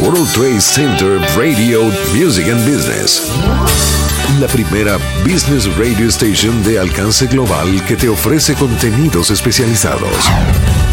[0.00, 1.82] World Trade Center Radio
[2.14, 3.30] Music and Business.
[4.40, 10.12] La primera Business Radio Station de alcance global que te ofrece contenidos especializados.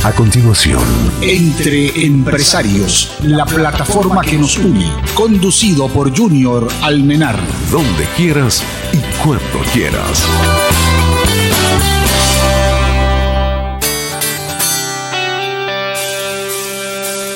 [0.03, 0.81] A continuación,
[1.21, 7.39] Entre Empresarios, la plataforma que nos une, conducido por Junior Almenar.
[7.71, 8.63] donde quieras
[8.93, 10.23] y cuando quieras.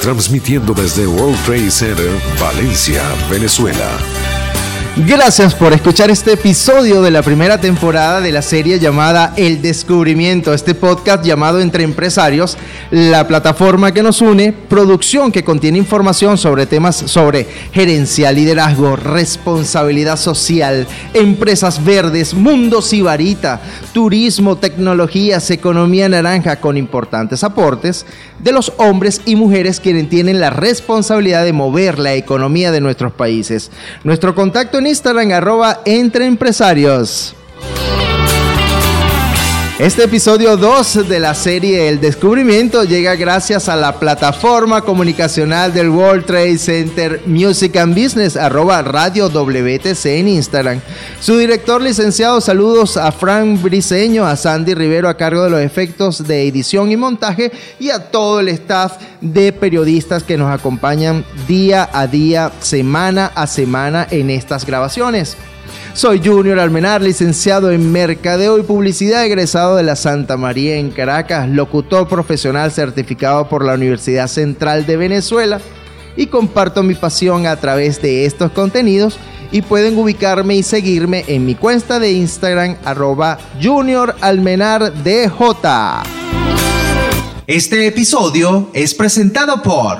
[0.01, 2.09] Transmitiendo desde World Trade Center,
[2.39, 4.28] Valencia, Venezuela.
[5.07, 10.53] Gracias por escuchar este episodio de la primera temporada de la serie llamada El Descubrimiento,
[10.53, 12.57] este podcast llamado Entre Empresarios,
[12.91, 20.17] la plataforma que nos une, producción que contiene información sobre temas sobre gerencia, liderazgo, responsabilidad
[20.17, 23.61] social, empresas verdes, mundo sibarita,
[23.93, 28.05] turismo, tecnologías, economía naranja con importantes aportes
[28.39, 33.13] de los hombres y mujeres quienes tienen la responsabilidad de mover la economía de nuestros
[33.13, 33.71] países.
[34.03, 37.35] Nuestro contacto en Instagram arroba entre empresarios.
[39.79, 45.87] Este episodio 2 de la serie El Descubrimiento llega gracias a la plataforma comunicacional del
[45.89, 50.81] World Trade Center Music and Business, arroba radio WTC en Instagram.
[51.21, 56.27] Su director licenciado, saludos a Frank Briseño, a Sandy Rivero a cargo de los efectos
[56.27, 57.49] de edición y montaje
[57.79, 63.47] y a todo el staff de periodistas que nos acompañan día a día, semana a
[63.47, 65.37] semana en estas grabaciones.
[65.93, 71.49] Soy Junior Almenar, licenciado en Mercadeo y Publicidad, egresado de la Santa María en Caracas,
[71.49, 75.59] locutor profesional certificado por la Universidad Central de Venezuela
[76.15, 79.19] y comparto mi pasión a través de estos contenidos
[79.51, 83.37] y pueden ubicarme y seguirme en mi cuenta de Instagram arroba
[84.21, 85.33] Almenar DJ.
[87.47, 89.99] Este episodio es presentado por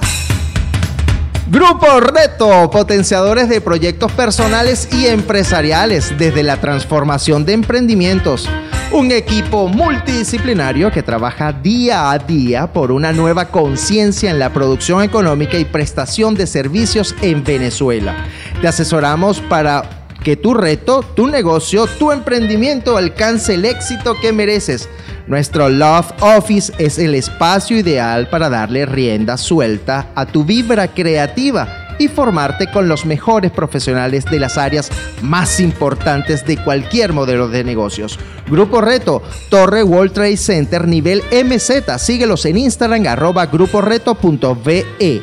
[1.52, 8.48] Grupo Reto, potenciadores de proyectos personales y empresariales desde la transformación de emprendimientos.
[8.92, 15.02] Un equipo multidisciplinario que trabaja día a día por una nueva conciencia en la producción
[15.02, 18.16] económica y prestación de servicios en Venezuela.
[18.62, 24.88] Te asesoramos para que tu reto, tu negocio, tu emprendimiento alcance el éxito que mereces.
[25.30, 31.96] Nuestro Love Office es el espacio ideal para darle rienda suelta a tu vibra creativa
[32.00, 34.90] y formarte con los mejores profesionales de las áreas
[35.22, 38.18] más importantes de cualquier modelo de negocios.
[38.50, 42.00] Grupo Reto, Torre World Trade Center, nivel MZ.
[42.00, 45.22] Síguelos en Instagram, arroba gruporeto.ve.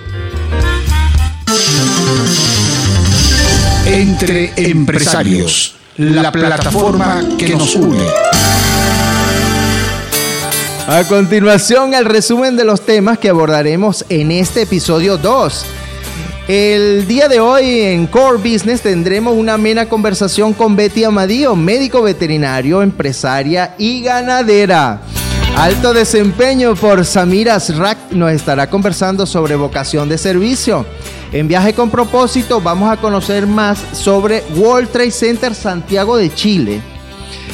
[3.87, 8.07] Entre Empresarios, la plataforma que nos une.
[10.89, 15.67] A continuación, el resumen de los temas que abordaremos en este episodio 2.
[16.47, 22.03] El día de hoy en Core Business tendremos una amena conversación con Betty Amadío, médico
[22.03, 25.01] veterinario, empresaria y ganadera.
[25.57, 30.87] Alto desempeño por Samira Srak nos estará conversando sobre vocación de servicio.
[31.33, 36.96] En Viaje con propósito vamos a conocer más sobre World Trade Center Santiago de Chile.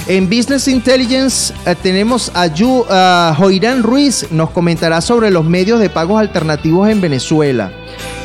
[0.08, 5.78] En Business Intelligence eh, tenemos a Yu, a Joirán Ruiz, nos comentará sobre los medios
[5.78, 7.70] de pagos alternativos en Venezuela.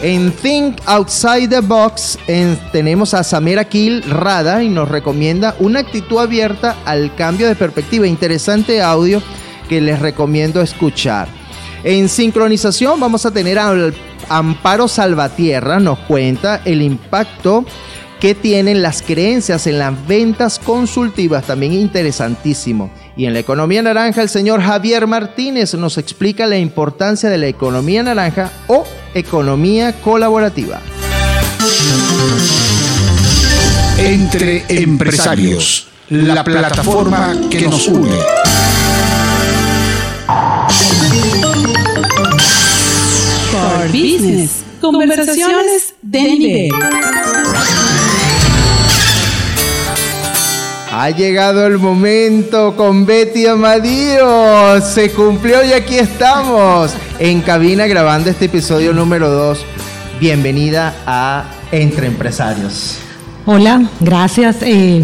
[0.02, 5.80] En Think Outside the Box en- tenemos a Samira Kill Rada y nos recomienda una
[5.80, 8.08] actitud abierta al cambio de perspectiva.
[8.08, 9.22] Interesante audio
[9.70, 11.28] que les recomiendo escuchar.
[11.84, 13.94] En sincronización vamos a tener al
[14.30, 17.64] Amparo Salvatierra, nos cuenta el impacto
[18.19, 22.91] que tienen las creencias en las ventas consultivas, también interesantísimo.
[23.16, 27.47] Y en la economía naranja, el señor Javier Martínez nos explica la importancia de la
[27.47, 30.81] economía naranja o economía colaborativa.
[33.97, 38.17] Entre Empresarios, la plataforma que nos une.
[43.51, 44.63] Core Business.
[44.79, 46.72] Conversaciones de nivel.
[50.99, 54.82] Ha llegado el momento con Betty Amadío.
[54.82, 59.64] Se cumplió y aquí estamos en cabina grabando este episodio número 2.
[60.20, 62.97] Bienvenida a Entre Empresarios.
[63.46, 64.58] Hola, gracias.
[64.64, 65.03] Eh,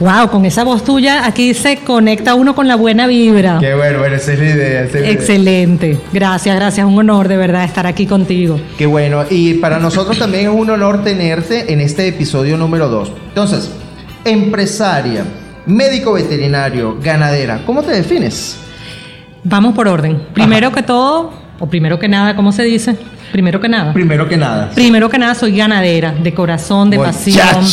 [0.00, 3.58] wow, con esa voz tuya aquí se conecta uno con la buena vibra.
[3.60, 4.80] Qué bueno, bueno, esa es la idea.
[4.80, 5.10] esa es la idea.
[5.10, 6.00] Excelente.
[6.10, 6.86] Gracias, gracias.
[6.86, 8.58] Un honor de verdad estar aquí contigo.
[8.78, 9.26] Qué bueno.
[9.28, 13.12] Y para nosotros también es un honor tenerte en este episodio número 2.
[13.28, 13.70] Entonces,
[14.24, 15.24] empresaria,
[15.66, 18.58] médico veterinario, ganadera, ¿cómo te defines?
[19.42, 20.28] Vamos por orden.
[20.32, 22.96] Primero que todo, o primero que nada, ¿cómo se dice?
[23.34, 23.92] primero que nada.
[23.92, 24.70] Primero que nada.
[24.76, 27.64] Primero que nada, soy ganadera, de corazón, de pasión.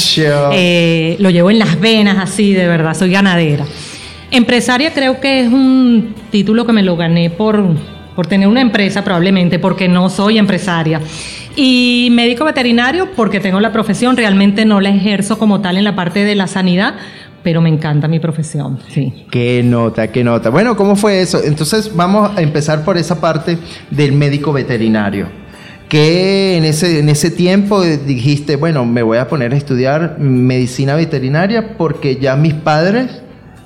[0.53, 3.65] Eh, lo llevo en las venas, así, de verdad, soy ganadera.
[4.31, 7.63] Empresaria creo que es un título que me lo gané por,
[8.15, 11.01] por tener una empresa, probablemente, porque no soy empresaria.
[11.55, 15.95] Y médico veterinario, porque tengo la profesión, realmente no la ejerzo como tal en la
[15.95, 16.95] parte de la sanidad,
[17.43, 19.25] pero me encanta mi profesión, sí.
[19.31, 20.49] Qué nota, qué nota.
[20.49, 21.43] Bueno, ¿cómo fue eso?
[21.43, 23.57] Entonces vamos a empezar por esa parte
[23.89, 25.27] del médico veterinario.
[25.89, 30.95] Que en ese, en ese tiempo dijiste, bueno, me voy a poner a estudiar medicina
[30.95, 33.21] veterinaria porque ya mis padres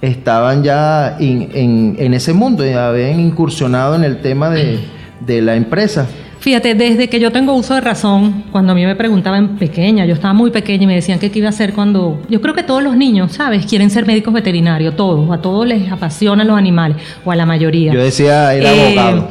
[0.06, 4.80] estaban ya en, en- en ese mundo, ya habían incursionado en el tema de,
[5.26, 6.08] de la empresa.
[6.40, 10.14] Fíjate, desde que yo tengo uso de razón, cuando a mí me preguntaban pequeña, yo
[10.14, 12.22] estaba muy pequeña y me decían que qué iba a hacer cuando...
[12.30, 13.66] Yo creo que todos los niños, ¿sabes?
[13.66, 17.94] Quieren ser médicos veterinarios, todos, a todos les apasionan los animales, o a la mayoría.
[17.94, 19.28] Yo decía, era Eh, abogado.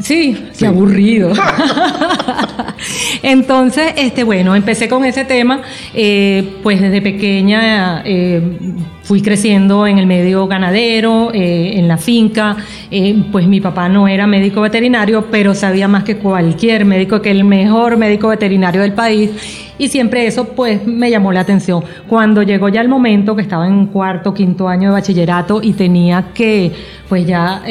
[0.00, 1.32] Sí, qué aburrido.
[3.22, 5.62] Entonces, este, bueno, empecé con ese tema,
[5.94, 8.40] eh, pues desde pequeña eh,
[9.02, 12.56] fui creciendo en el medio ganadero, eh, en la finca,
[12.90, 17.30] eh, pues mi papá no era médico veterinario, pero sabía más que cualquier médico, que
[17.30, 19.30] el mejor médico veterinario del país,
[19.78, 21.82] y siempre eso pues me llamó la atención.
[22.06, 26.26] Cuando llegó ya el momento que estaba en cuarto, quinto año de bachillerato y tenía
[26.34, 26.70] que
[27.08, 27.62] pues ya...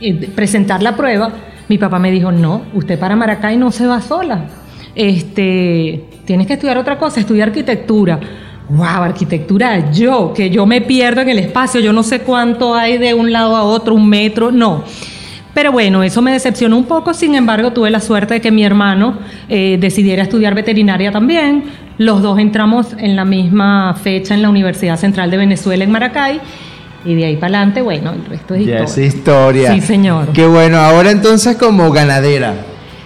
[0.00, 1.32] eh, presentar la prueba,
[1.68, 4.46] mi papá me dijo, no, usted para Maracay no se va sola.
[4.94, 8.20] Este, tienes que estudiar otra cosa, estudiar arquitectura.
[8.68, 12.96] Wow, arquitectura, yo, que yo me pierdo en el espacio, yo no sé cuánto hay
[12.96, 14.84] de un lado a otro, un metro, no.
[15.52, 18.64] Pero bueno, eso me decepcionó un poco, sin embargo tuve la suerte de que mi
[18.64, 19.18] hermano
[19.48, 21.64] eh, decidiera estudiar veterinaria también.
[21.96, 26.40] Los dos entramos en la misma fecha en la Universidad Central de Venezuela en Maracay.
[27.04, 28.84] Y de ahí para adelante, bueno, el resto es Ya historia.
[28.84, 29.74] es historia.
[29.74, 30.28] Sí, señor.
[30.32, 32.54] Qué bueno, ahora entonces como ganadera.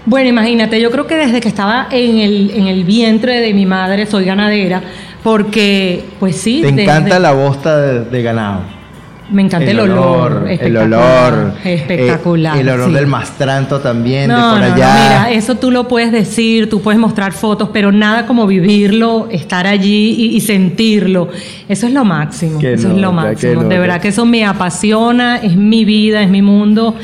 [0.07, 3.67] Bueno, imagínate, yo creo que desde que estaba en el, en el vientre de mi
[3.67, 4.81] madre soy ganadera,
[5.23, 8.63] porque, pues sí, Te desde- encanta la bosta de, de ganado.
[9.31, 12.57] Me encanta el, olor, el espectacular, olor, espectacular.
[12.57, 12.95] eh, el olor sí.
[12.95, 14.75] del mastranto también, de por no, no, allá.
[14.75, 19.67] mira, eso tú lo puedes decir, tú puedes mostrar fotos, pero nada como vivirlo, estar
[19.67, 21.29] allí y, y sentirlo.
[21.69, 23.65] Eso es lo máximo, Qué eso es lo máximo.
[23.65, 26.95] De verdad que eso me apasiona, es mi vida, es mi mundo.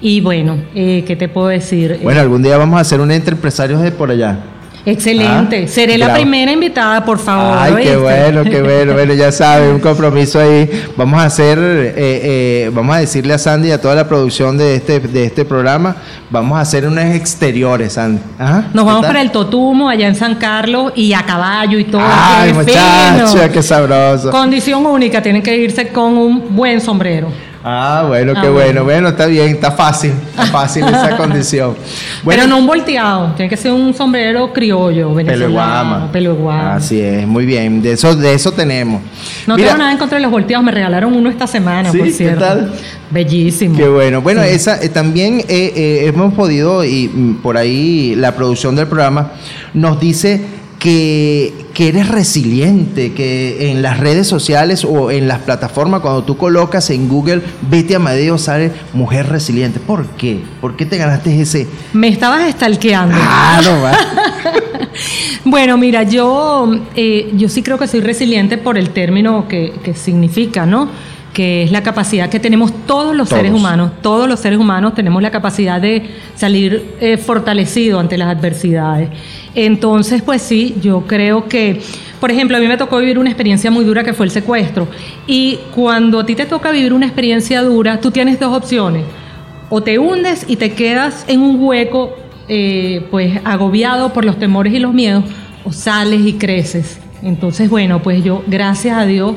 [0.00, 2.00] Y bueno, eh, ¿qué te puedo decir?
[2.02, 4.38] Bueno, algún día vamos a hacer un empresarios de por allá.
[4.86, 5.64] Excelente.
[5.64, 7.56] Ah, Seré la primera invitada, por favor.
[7.58, 8.92] Ay, qué bueno, qué bueno.
[8.92, 10.68] Bueno, ya sabe, un compromiso ahí.
[10.96, 14.58] Vamos a hacer, eh, eh, vamos a decirle a Sandy y a toda la producción
[14.58, 15.96] de este, de este programa,
[16.30, 18.20] vamos a hacer unos exteriores, Sandy.
[18.38, 19.10] Ajá, Nos ¿qué vamos tal?
[19.10, 22.02] para el Totumo, allá en San Carlos, y a caballo y todo.
[22.04, 23.52] Ay, ¡Qué muchacha, fino!
[23.52, 24.30] qué sabroso.
[24.30, 27.28] Condición única, tienen que irse con un buen sombrero.
[27.66, 28.52] Ah, bueno, Ah, qué bueno.
[28.52, 28.84] bueno.
[28.84, 29.08] bueno.
[29.08, 31.74] está bien, está fácil, está fácil esa condición.
[32.22, 36.12] Bueno, Pero no un volteado, tiene que ser un sombrero criollo, venezolano.
[36.12, 36.74] Pelo guama.
[36.74, 37.80] Así es, muy bien.
[37.80, 39.00] De eso, de eso tenemos.
[39.46, 41.96] No Mira, tengo nada en contra de los volteados, me regalaron uno esta semana, ¿Sí?
[41.96, 42.40] por ¿Qué cierto.
[42.44, 42.72] tal?
[43.10, 43.76] Bellísimo.
[43.78, 44.20] Qué bueno.
[44.20, 44.48] Bueno, Sí.
[44.50, 49.30] esa eh, también eh, eh, hemos podido, y mm, por ahí la producción del programa
[49.72, 50.42] nos dice
[50.78, 56.36] que, que eres resiliente, que en las redes sociales o en las plataformas, cuando tú
[56.36, 59.80] colocas en Google, vete a Amadeo, sale mujer resiliente.
[59.80, 60.40] ¿Por qué?
[60.60, 61.66] ¿Por qué te ganaste ese?
[61.92, 63.16] Me estabas estalqueando.
[63.18, 63.92] Ah, va.
[65.46, 69.92] Bueno, mira, yo, eh, yo sí creo que soy resiliente por el término que, que
[69.92, 70.88] significa, ¿no?
[71.34, 73.42] Que es la capacidad que tenemos todos los Todos.
[73.42, 73.90] seres humanos.
[74.00, 79.10] Todos los seres humanos tenemos la capacidad de salir eh, fortalecido ante las adversidades.
[79.54, 81.82] Entonces, pues sí, yo creo que,
[82.20, 84.88] por ejemplo, a mí me tocó vivir una experiencia muy dura que fue el secuestro.
[85.26, 89.02] Y cuando a ti te toca vivir una experiencia dura, tú tienes dos opciones.
[89.68, 92.14] O te hundes y te quedas en un hueco
[92.46, 95.24] eh, pues agobiado por los temores y los miedos,
[95.64, 97.00] o sales y creces.
[97.22, 99.34] Entonces, bueno, pues yo, gracias a Dios,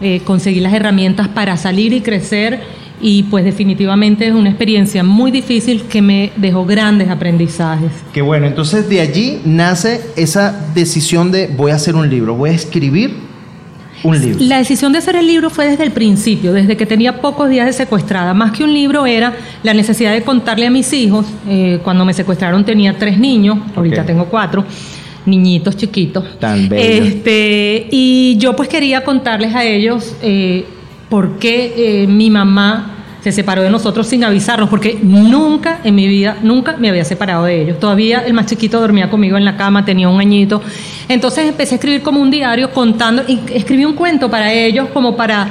[0.00, 2.60] eh, conseguí las herramientas para salir y crecer
[3.02, 7.90] y pues definitivamente es una experiencia muy difícil que me dejó grandes aprendizajes.
[8.12, 8.46] Qué bueno.
[8.46, 13.14] Entonces de allí nace esa decisión de voy a hacer un libro, voy a escribir
[14.02, 14.38] un libro.
[14.44, 17.66] La decisión de hacer el libro fue desde el principio, desde que tenía pocos días
[17.66, 18.32] de secuestrada.
[18.34, 21.26] Más que un libro era la necesidad de contarle a mis hijos.
[21.48, 24.06] eh, cuando me secuestraron tenía tres niños, ahorita Ok.
[24.06, 24.64] tengo cuatro
[25.26, 26.38] niñitos chiquitos.
[26.38, 27.04] Tan bello.
[27.04, 30.64] Este, y yo pues quería contarles a ellos eh,
[31.08, 36.08] por qué eh, mi mamá se separó de nosotros sin avisarnos, porque nunca en mi
[36.08, 37.78] vida, nunca me había separado de ellos.
[37.78, 40.62] Todavía el más chiquito dormía conmigo en la cama, tenía un añito.
[41.06, 45.16] Entonces empecé a escribir como un diario contando, y escribí un cuento para ellos como
[45.16, 45.48] para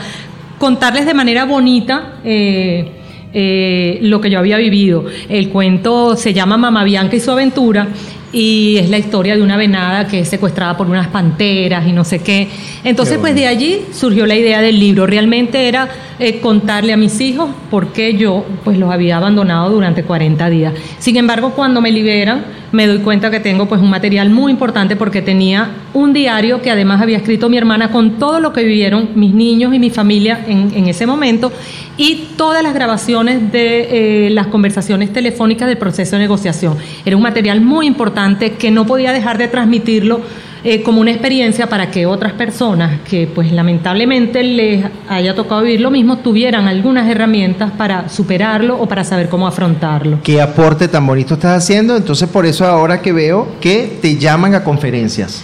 [0.58, 2.16] contarles de manera bonita.
[2.24, 2.94] eh,
[3.32, 5.06] eh, lo que yo había vivido.
[5.30, 7.88] El cuento se llama Mamá Bianca y su aventura
[8.31, 12.03] y es la historia de una venada que es secuestrada por unas panteras y no
[12.03, 12.48] sé qué.
[12.83, 15.07] Entonces, pues de allí surgió la idea del libro.
[15.07, 20.03] Realmente era eh, contarle a mis hijos por qué yo pues los había abandonado durante
[20.03, 20.74] 40 días.
[21.00, 24.95] Sin embargo, cuando me liberan, me doy cuenta que tengo pues un material muy importante
[24.95, 29.09] porque tenía un diario que además había escrito mi hermana con todo lo que vivieron
[29.15, 31.51] mis niños y mi familia en, en ese momento
[32.00, 36.77] y todas las grabaciones de eh, las conversaciones telefónicas del proceso de negociación.
[37.03, 37.88] Era un material muy
[38.20, 40.22] importante que no podía dejar de transmitirlo
[40.64, 45.80] eh, como una experiencia para que otras personas que pues lamentablemente les haya tocado vivir
[45.80, 50.20] lo mismo tuvieran algunas herramientas para superarlo o para saber cómo afrontarlo.
[50.22, 54.54] Qué aporte tan bonito estás haciendo, entonces por eso ahora que veo que te llaman
[54.54, 55.44] a conferencias.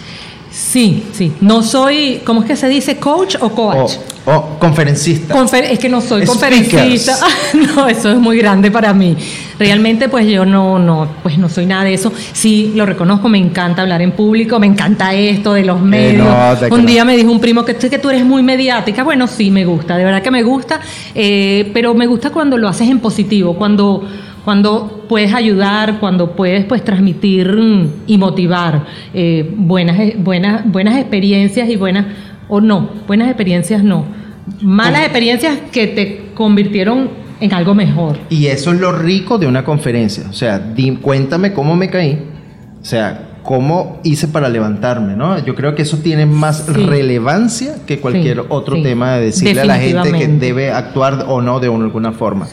[0.50, 1.32] Sí, sí.
[1.40, 2.98] No soy, ¿cómo es que se dice?
[2.98, 3.92] ¿Coach o coach?
[3.96, 5.34] O, o conferencista.
[5.34, 6.30] Confer- es que no soy Speakers.
[6.30, 7.16] conferencista.
[7.76, 9.16] no, eso es muy grande para mí.
[9.58, 12.12] Realmente, pues yo no, no, pues no soy nada de eso.
[12.32, 16.26] Sí, lo reconozco, me encanta hablar en público, me encanta esto de los medios.
[16.70, 16.88] Un no.
[16.88, 19.04] día me dijo un primo que que tú eres muy mediática.
[19.04, 20.80] Bueno, sí, me gusta, de verdad que me gusta,
[21.14, 24.04] eh, pero me gusta cuando lo haces en positivo, cuando
[24.46, 27.52] cuando puedes ayudar, cuando puedes pues transmitir
[28.06, 32.06] y motivar eh, buenas, buenas, buenas experiencias y buenas,
[32.48, 34.04] o no, buenas experiencias no,
[34.62, 37.10] malas experiencias que te convirtieron
[37.40, 38.18] en algo mejor.
[38.30, 40.24] Y eso es lo rico de una conferencia.
[40.30, 42.18] O sea, di- cuéntame cómo me caí.
[42.80, 45.38] O sea, cómo hice para levantarme, ¿no?
[45.44, 46.72] Yo creo que eso tiene más Sí.
[46.72, 48.82] relevancia que cualquier Sí, otro sí.
[48.82, 52.46] tema de decirle a la gente que debe actuar o no de una- alguna forma.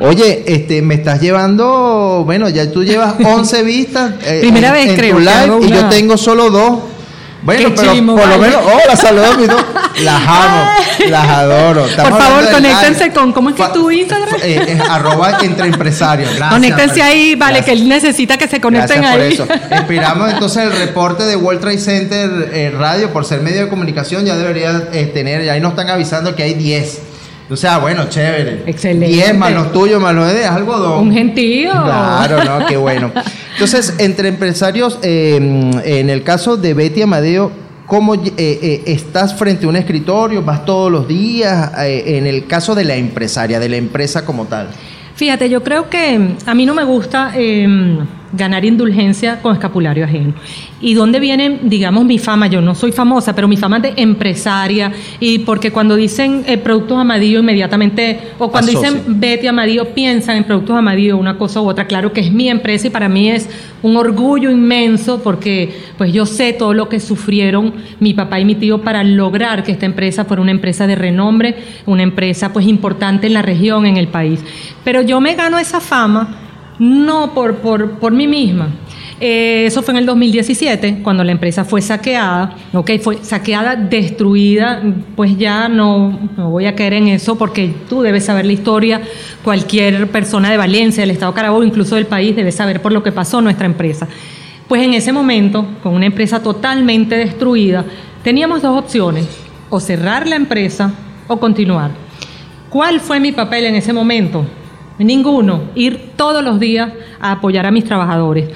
[0.00, 4.88] Oye, este, me estás llevando, bueno, ya tú llevas 11 vistas eh, Primera en, vez,
[4.90, 6.78] en creo, tu live y yo tengo solo dos.
[7.42, 8.48] Bueno, Qué pero chimo, por lo vale.
[8.50, 9.64] menos, hola, saludos a mis dos.
[10.02, 10.64] Las amo,
[11.08, 11.86] las adoro.
[11.86, 14.36] Estamos Por favor, conéctense con- ¿cómo es que tu Instagram?
[14.42, 16.28] eh, es arroba entre empresarios.
[16.34, 17.64] Gracias, Conéctense Fer- ahí, vale, gracias.
[17.64, 19.56] que él necesita que se conecten Gracias por ahí.
[19.56, 19.74] eso.
[19.74, 24.24] Esperamos entonces el reporte de World Trade Center eh, Radio por ser medio de comunicación.
[24.26, 26.98] Ya debería eh, tener, ya ahí nos están avisando que hay 10.
[27.50, 28.62] O sea, bueno, chévere.
[28.66, 29.08] Excelente.
[29.08, 31.08] 10 más los tuyos, más los de algodón.
[31.08, 31.72] Un gentío.
[31.72, 33.10] Claro, no, qué bueno.
[33.54, 35.36] Entonces, entre empresarios, eh,
[35.84, 37.50] en el caso de Betty Amadeo,
[37.86, 40.42] ¿cómo eh, eh, estás frente a un escritorio?
[40.42, 41.72] ¿Vas todos los días?
[41.76, 44.68] En el caso de la empresaria, de la empresa como tal.
[45.20, 47.68] Fíjate, yo creo que a mí no me gusta eh,
[48.32, 50.34] ganar indulgencia con escapulario ajeno.
[50.80, 52.46] ¿Y dónde viene, digamos, mi fama?
[52.46, 54.92] Yo no soy famosa, pero mi fama de empresaria.
[55.18, 60.44] Y porque cuando dicen eh, productos Amadillo, inmediatamente, o cuando dicen Betty Amadillo, piensan en
[60.44, 61.86] productos Amadillo, una cosa u otra.
[61.86, 63.48] Claro que es mi empresa y para mí es
[63.82, 68.54] un orgullo inmenso porque pues yo sé todo lo que sufrieron mi papá y mi
[68.54, 71.56] tío para lograr que esta empresa fuera una empresa de renombre,
[71.86, 74.40] una empresa pues importante en la región, en el país.
[74.84, 76.49] Pero yo me gano esa fama
[76.80, 78.70] no por, por, por mí misma.
[79.20, 82.92] Eh, eso fue en el 2017, cuando la empresa fue saqueada, ¿ok?
[83.02, 84.82] Fue saqueada, destruida,
[85.14, 89.02] pues ya no, no voy a caer en eso porque tú debes saber la historia,
[89.44, 93.12] cualquier persona de Valencia, del Estado Carabobo, incluso del país, debe saber por lo que
[93.12, 94.08] pasó nuestra empresa.
[94.66, 97.84] Pues en ese momento, con una empresa totalmente destruida,
[98.24, 99.28] teníamos dos opciones,
[99.68, 100.92] o cerrar la empresa
[101.28, 101.90] o continuar.
[102.70, 104.46] ¿Cuál fue mi papel en ese momento?
[105.04, 105.62] Ninguno.
[105.74, 108.48] Ir todos los días a apoyar a mis trabajadores.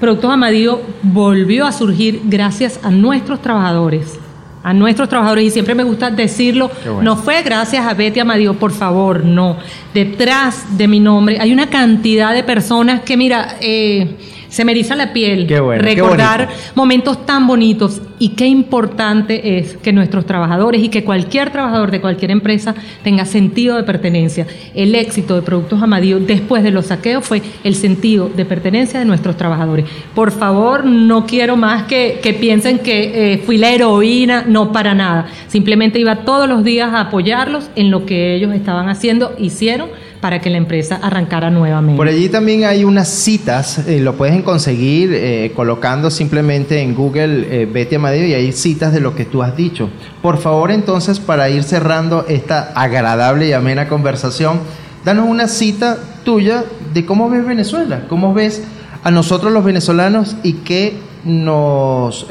[0.00, 4.18] Productos Amadío volvió a surgir gracias a nuestros trabajadores.
[4.64, 7.02] A nuestros trabajadores, y siempre me gusta decirlo, bueno.
[7.02, 9.56] no fue gracias a Betty Amadío, por favor, no.
[9.92, 14.16] Detrás de mi nombre hay una cantidad de personas que, mira, eh,
[14.52, 19.58] se me eriza la piel Qué bueno, qué recordar momentos tan bonitos y qué importante
[19.58, 24.46] es que nuestros trabajadores y que cualquier trabajador de cualquier empresa tenga sentido de pertenencia.
[24.74, 29.06] El éxito de Productos Amadío después de los saqueos fue el sentido de pertenencia de
[29.06, 29.86] nuestros trabajadores.
[30.14, 34.94] Por favor, no quiero más que, que piensen que eh, fui la heroína, no para
[34.94, 35.28] nada.
[35.48, 39.88] Simplemente iba todos los días a apoyarlos en lo que ellos estaban haciendo, hicieron
[40.22, 41.96] para que la empresa arrancara nuevamente.
[41.96, 47.48] Por allí también hay unas citas, eh, lo pueden conseguir eh, colocando simplemente en Google
[47.50, 49.90] eh, Betty Amadeo y hay citas de lo que tú has dicho.
[50.22, 54.60] Por favor, entonces, para ir cerrando esta agradable y amena conversación,
[55.04, 58.62] danos una cita tuya de cómo ves Venezuela, cómo ves
[59.02, 62.28] a nosotros los venezolanos y qué nos,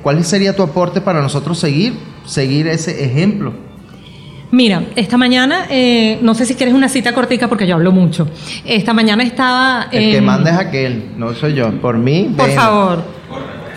[0.00, 3.65] cuál sería tu aporte para nosotros seguir, seguir ese ejemplo.
[4.52, 8.28] Mira, esta mañana, eh, no sé si quieres una cita cortica porque yo hablo mucho.
[8.64, 9.88] Esta mañana estaba...
[9.90, 11.70] El que manda es aquel, no soy yo.
[11.80, 12.56] Por mí, Por ven.
[12.56, 13.02] favor.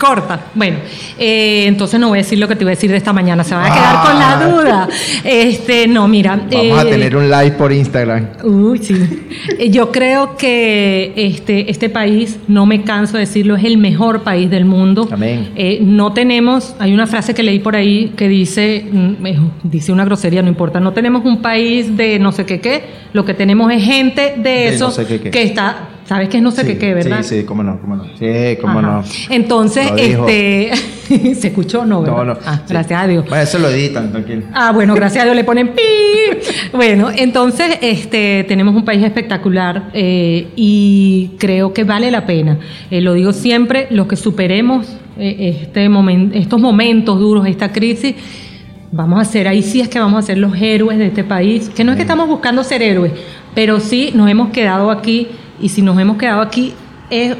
[0.00, 0.46] Corta.
[0.54, 0.78] Bueno,
[1.18, 3.44] eh, entonces no voy a decir lo que te iba a decir de esta mañana,
[3.44, 4.88] se van a quedar con la duda.
[5.22, 6.40] Este, no, mira.
[6.50, 8.28] Vamos a eh, tener un live por Instagram.
[8.42, 8.94] Uy, sí.
[9.58, 14.22] Eh, Yo creo que este, este país, no me canso de decirlo, es el mejor
[14.22, 15.08] país del mundo.
[15.10, 15.50] Amén.
[15.54, 19.14] Eh, no tenemos, hay una frase que leí por ahí que dice, mm,
[19.64, 23.24] dice una grosería, no importa, no tenemos un país de no sé qué qué, lo
[23.24, 25.30] que tenemos es gente de, De eso no sé qué qué.
[25.30, 27.22] que está, sabes que es no sé qué qué, ¿verdad?
[27.22, 28.04] Sí, sí, cómo no, cómo no.
[28.18, 28.82] Sí, cómo Ajá.
[28.82, 29.04] no.
[29.30, 30.72] Entonces, este,
[31.36, 32.02] ¿se escuchó no?
[32.02, 32.24] Verdad?
[32.24, 32.36] no.
[32.44, 32.72] Ah, Sí.
[32.74, 33.24] gracias a Dios.
[33.28, 34.42] Bueno, eso lo editan, tranquilo.
[34.52, 35.82] Ah, bueno, gracias a Dios le ponen pi.
[36.72, 42.58] Bueno, entonces este, tenemos un país espectacular eh, y creo que vale la pena.
[42.90, 48.16] Eh, lo digo siempre, los que superemos eh, este momen- estos momentos duros, esta crisis,
[48.90, 51.68] vamos a ser, ahí sí es que vamos a ser los héroes de este país,
[51.68, 53.12] que no es que estamos buscando ser héroes,
[53.54, 55.28] pero sí nos hemos quedado aquí
[55.60, 56.72] y si nos hemos quedado aquí
[57.10, 57.36] es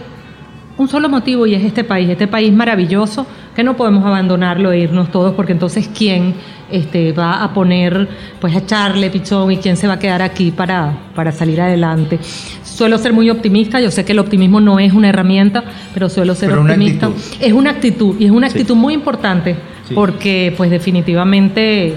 [0.77, 4.79] un solo motivo y es este país, este país maravilloso que no podemos abandonarlo e
[4.81, 6.35] irnos todos porque entonces quién
[6.71, 8.09] este, va a poner,
[8.41, 12.19] pues a echarle pichón y quién se va a quedar aquí para, para salir adelante.
[12.63, 16.35] Suelo ser muy optimista, yo sé que el optimismo no es una herramienta, pero suelo
[16.35, 17.11] ser Pero optimista.
[17.41, 18.55] Es una actitud y es una Sí.
[18.59, 19.57] actitud muy importante
[19.89, 19.95] Sí.
[19.95, 21.95] porque pues definitivamente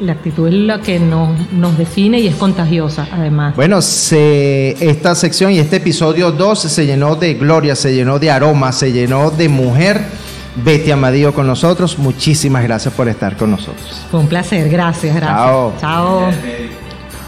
[0.00, 3.56] la actitud es la que nos, nos define y es contagiosa además.
[3.56, 8.30] Bueno, se, esta sección y este episodio 2 se llenó de gloria, se llenó de
[8.30, 10.02] aroma, se llenó de mujer.
[10.64, 11.98] Betty Amadío con nosotros.
[11.98, 14.06] Muchísimas gracias por estar con nosotros.
[14.10, 15.38] Fue un placer, gracias, gracias.
[15.38, 15.74] Chao.
[15.78, 16.30] Chao.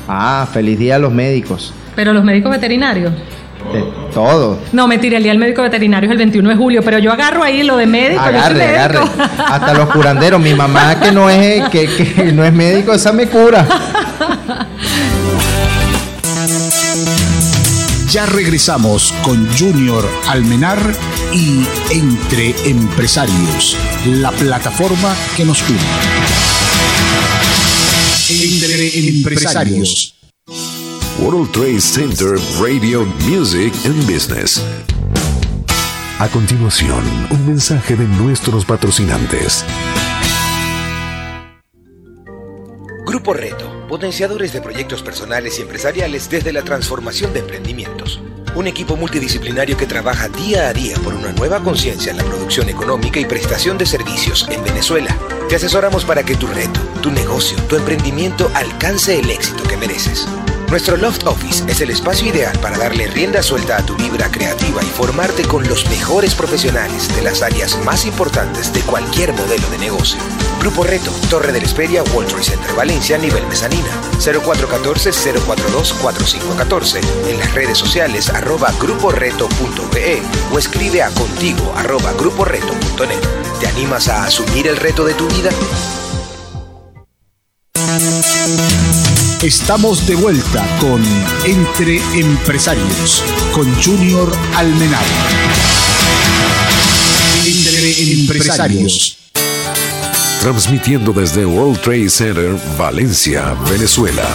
[0.09, 1.75] Ah, feliz día a los médicos.
[1.95, 3.13] Pero los médicos veterinarios.
[3.73, 3.85] De
[4.15, 4.59] todo.
[4.73, 7.43] No, mentira, el día del médico veterinario es el 21 de julio, pero yo agarro
[7.43, 8.21] ahí lo de médico.
[8.21, 8.99] Agarre, agarre.
[9.39, 10.41] Hasta los curanderos.
[10.41, 13.67] Mi mamá que no es, que, que no es médico, esa me cura.
[18.11, 20.79] Ya regresamos con Junior Almenar
[21.35, 25.79] y Entre Empresarios, la plataforma que nos une.
[28.31, 30.18] Entre Empresarios.
[31.21, 34.65] World Trade Center Radio Music and Business.
[36.21, 39.65] A continuación, un mensaje de nuestros patrocinantes.
[43.05, 48.21] Grupo Reto, potenciadores de proyectos personales y empresariales desde la transformación de emprendimientos.
[48.55, 52.69] Un equipo multidisciplinario que trabaja día a día por una nueva conciencia en la producción
[52.69, 55.19] económica y prestación de servicios en Venezuela.
[55.49, 60.29] Te asesoramos para que tu reto, tu negocio, tu emprendimiento alcance el éxito que mereces.
[60.71, 64.83] Nuestro Loft Office es el espacio ideal para darle rienda suelta a tu vibra creativa
[64.83, 69.79] y formarte con los mejores profesionales de las áreas más importantes de cualquier modelo de
[69.79, 70.21] negocio.
[70.61, 73.89] Grupo Reto, Torre del Esperia, World Center Valencia, nivel mezanina.
[74.19, 77.01] 0414-042-4514.
[77.29, 80.21] En las redes sociales arroba gruporeto.be
[80.53, 83.23] o escribe a contigo arroba gruporeto.net.
[83.59, 85.49] ¿Te animas a asumir el reto de tu vida?
[89.43, 91.01] Estamos de vuelta con
[91.45, 93.23] Entre Empresarios
[93.53, 95.05] con Junior Almenar.
[97.47, 99.17] Entre Empresarios.
[100.41, 104.27] Transmitiendo desde World Trade Center, Valencia, Venezuela.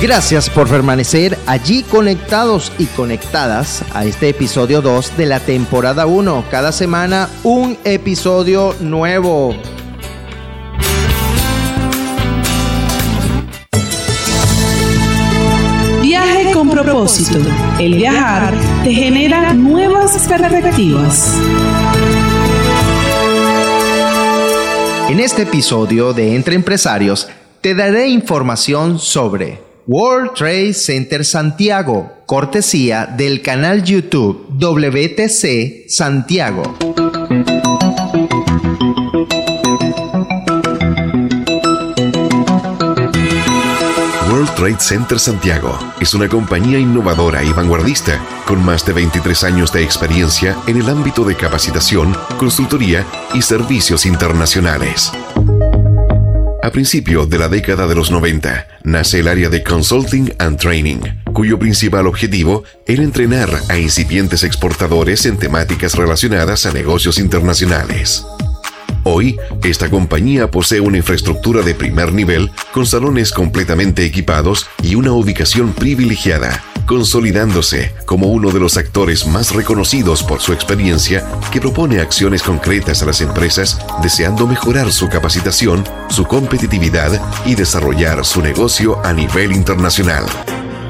[0.00, 6.44] Gracias por permanecer allí conectados y conectadas a este episodio 2 de la temporada 1.
[6.48, 9.56] Cada semana un episodio nuevo.
[17.80, 21.36] El viajar te genera nuevas perspectivas.
[25.08, 27.28] En este episodio de Entre Empresarios
[27.60, 36.62] te daré información sobre World Trade Center Santiago, cortesía del canal YouTube WTC Santiago.
[44.62, 49.82] Trade Center Santiago es una compañía innovadora y vanguardista con más de 23 años de
[49.82, 55.10] experiencia en el ámbito de capacitación, consultoría y servicios internacionales.
[56.62, 61.00] A principios de la década de los 90, nace el área de Consulting and Training,
[61.32, 68.24] cuyo principal objetivo era entrenar a incipientes exportadores en temáticas relacionadas a negocios internacionales.
[69.04, 75.12] Hoy, esta compañía posee una infraestructura de primer nivel con salones completamente equipados y una
[75.12, 82.00] ubicación privilegiada, consolidándose como uno de los actores más reconocidos por su experiencia que propone
[82.00, 89.04] acciones concretas a las empresas deseando mejorar su capacitación, su competitividad y desarrollar su negocio
[89.04, 90.24] a nivel internacional.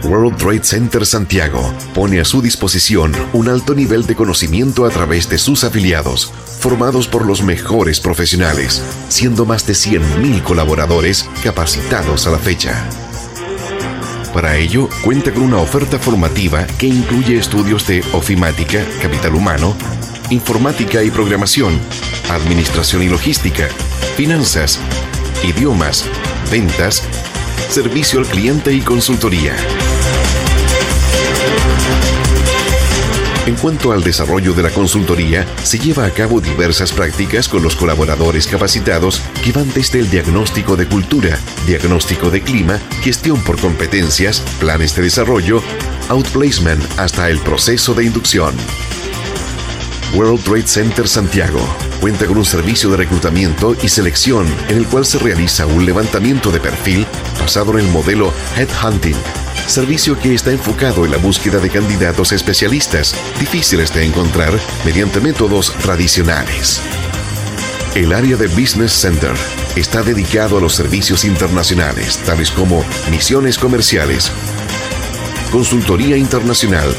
[0.05, 5.29] World Trade Center Santiago pone a su disposición un alto nivel de conocimiento a través
[5.29, 12.31] de sus afiliados, formados por los mejores profesionales, siendo más de 100.000 colaboradores capacitados a
[12.33, 12.85] la fecha.
[14.35, 19.77] Para ello, cuenta con una oferta formativa que incluye estudios de ofimática, capital humano,
[20.31, 21.79] informática y programación,
[22.31, 23.69] administración y logística,
[24.17, 24.81] finanzas,
[25.45, 26.07] idiomas,
[26.51, 27.03] ventas,
[27.69, 29.55] servicio al cliente y consultoría.
[33.45, 37.75] En cuanto al desarrollo de la consultoría, se lleva a cabo diversas prácticas con los
[37.75, 44.41] colaboradores capacitados que van desde el diagnóstico de cultura, diagnóstico de clima, gestión por competencias,
[44.61, 45.61] planes de desarrollo,
[46.09, 48.55] outplacement hasta el proceso de inducción.
[50.15, 51.61] World Trade Center Santiago
[52.01, 56.53] cuenta con un servicio de reclutamiento y selección en el cual se realiza un levantamiento
[56.53, 57.07] de perfil
[57.41, 63.14] basado en el modelo Headhunting servicio que está enfocado en la búsqueda de candidatos especialistas
[63.38, 64.53] difíciles de encontrar
[64.85, 66.81] mediante métodos tradicionales.
[67.94, 69.33] El área de Business Center
[69.77, 74.31] está dedicado a los servicios internacionales, tales como misiones comerciales,
[75.51, 76.94] consultoría internacional,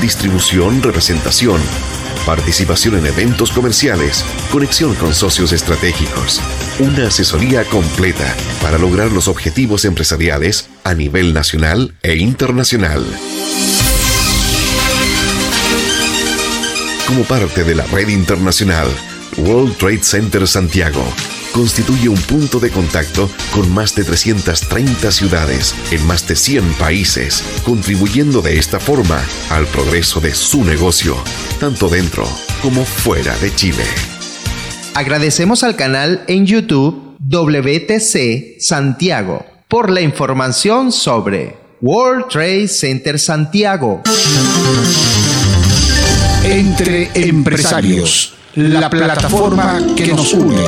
[0.00, 1.60] distribución, representación,
[2.24, 6.40] participación en eventos comerciales, conexión con socios estratégicos,
[6.78, 13.04] una asesoría completa para lograr los objetivos empresariales a nivel nacional e internacional.
[17.08, 18.86] Como parte de la red internacional,
[19.36, 21.02] World Trade Center Santiago
[21.52, 27.42] constituye un punto de contacto con más de 330 ciudades en más de 100 países,
[27.64, 29.20] contribuyendo de esta forma
[29.50, 31.16] al progreso de su negocio,
[31.58, 32.28] tanto dentro
[32.62, 33.84] como fuera de Chile.
[34.94, 44.02] Agradecemos al canal en YouTube WTC Santiago por la información sobre World Trade Center Santiago.
[46.44, 50.62] Entre empresarios, la plataforma que nos une.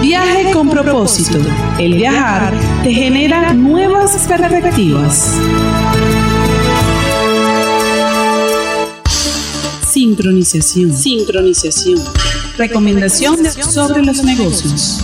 [0.00, 1.38] Viaje con propósito.
[1.78, 5.34] El viajar te genera nuevas perspectivas.
[9.90, 10.96] Sincronización.
[10.96, 12.00] Sincronización.
[12.60, 15.02] Recomendación sobre los negocios.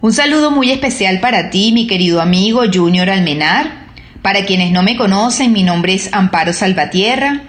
[0.00, 3.88] Un saludo muy especial para ti, mi querido amigo Junior Almenar.
[4.22, 7.42] Para quienes no me conocen, mi nombre es Amparo Salvatierra.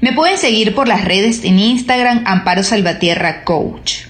[0.00, 4.04] Me pueden seguir por las redes en Instagram Amparo Salvatierra Coach.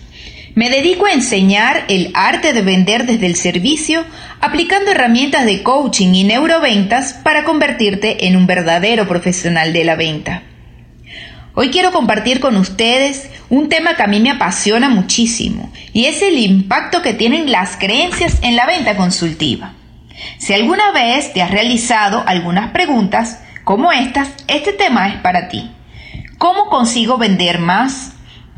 [0.54, 4.04] Me dedico a enseñar el arte de vender desde el servicio
[4.40, 10.44] aplicando herramientas de coaching y neuroventas para convertirte en un verdadero profesional de la venta.
[11.54, 16.22] Hoy quiero compartir con ustedes un tema que a mí me apasiona muchísimo y es
[16.22, 19.74] el impacto que tienen las creencias en la venta consultiva.
[20.38, 25.70] Si alguna vez te has realizado algunas preguntas como estas, este tema es para ti.
[26.38, 28.12] ¿Cómo consigo vender más?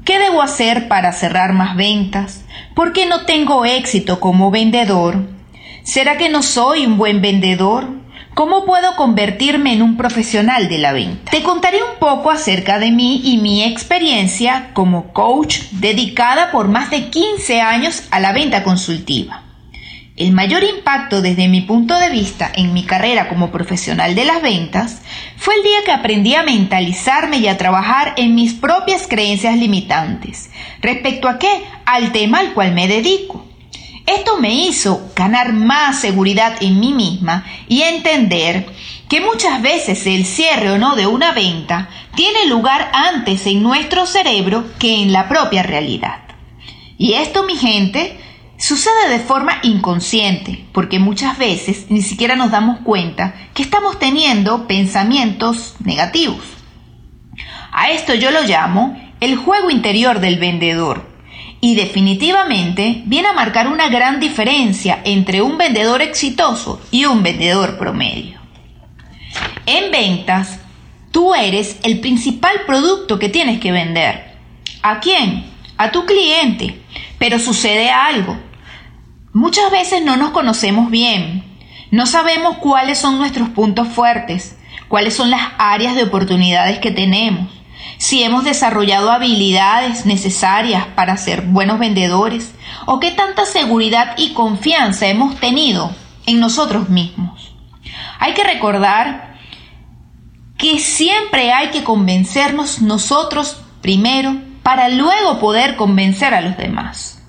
[0.04, 2.44] ¿Qué debo hacer para cerrar más ventas?
[2.76, 5.28] ¿Por qué no tengo éxito como vendedor?
[5.82, 8.03] ¿Será que no soy un buen vendedor?
[8.34, 11.30] ¿Cómo puedo convertirme en un profesional de la venta?
[11.30, 16.90] Te contaré un poco acerca de mí y mi experiencia como coach dedicada por más
[16.90, 19.44] de 15 años a la venta consultiva.
[20.16, 24.42] El mayor impacto desde mi punto de vista en mi carrera como profesional de las
[24.42, 25.02] ventas
[25.36, 30.50] fue el día que aprendí a mentalizarme y a trabajar en mis propias creencias limitantes.
[30.80, 31.50] ¿Respecto a qué?
[31.84, 33.44] Al tema al cual me dedico.
[34.06, 38.66] Esto me hizo ganar más seguridad en mí misma y entender
[39.08, 44.06] que muchas veces el cierre o no de una venta tiene lugar antes en nuestro
[44.06, 46.20] cerebro que en la propia realidad.
[46.98, 48.18] Y esto, mi gente,
[48.56, 54.68] Sucede de forma inconsciente, porque muchas veces ni siquiera nos damos cuenta que estamos teniendo
[54.68, 56.44] pensamientos negativos.
[57.72, 61.13] A esto yo lo llamo el juego interior del vendedor.
[61.64, 67.78] Y definitivamente viene a marcar una gran diferencia entre un vendedor exitoso y un vendedor
[67.78, 68.38] promedio.
[69.64, 70.58] En ventas,
[71.10, 74.34] tú eres el principal producto que tienes que vender.
[74.82, 75.46] ¿A quién?
[75.78, 76.82] A tu cliente.
[77.18, 78.38] Pero sucede algo.
[79.32, 81.44] Muchas veces no nos conocemos bien,
[81.90, 87.50] no sabemos cuáles son nuestros puntos fuertes, cuáles son las áreas de oportunidades que tenemos,
[87.98, 92.54] si hemos desarrollado habilidades necesarias para ser buenos vendedores
[92.86, 95.94] o qué tanta seguridad y confianza hemos tenido
[96.26, 97.54] en nosotros mismos.
[98.18, 99.34] Hay que recordar
[100.56, 107.22] que siempre hay que convencernos nosotros primero para luego poder convencer a los demás.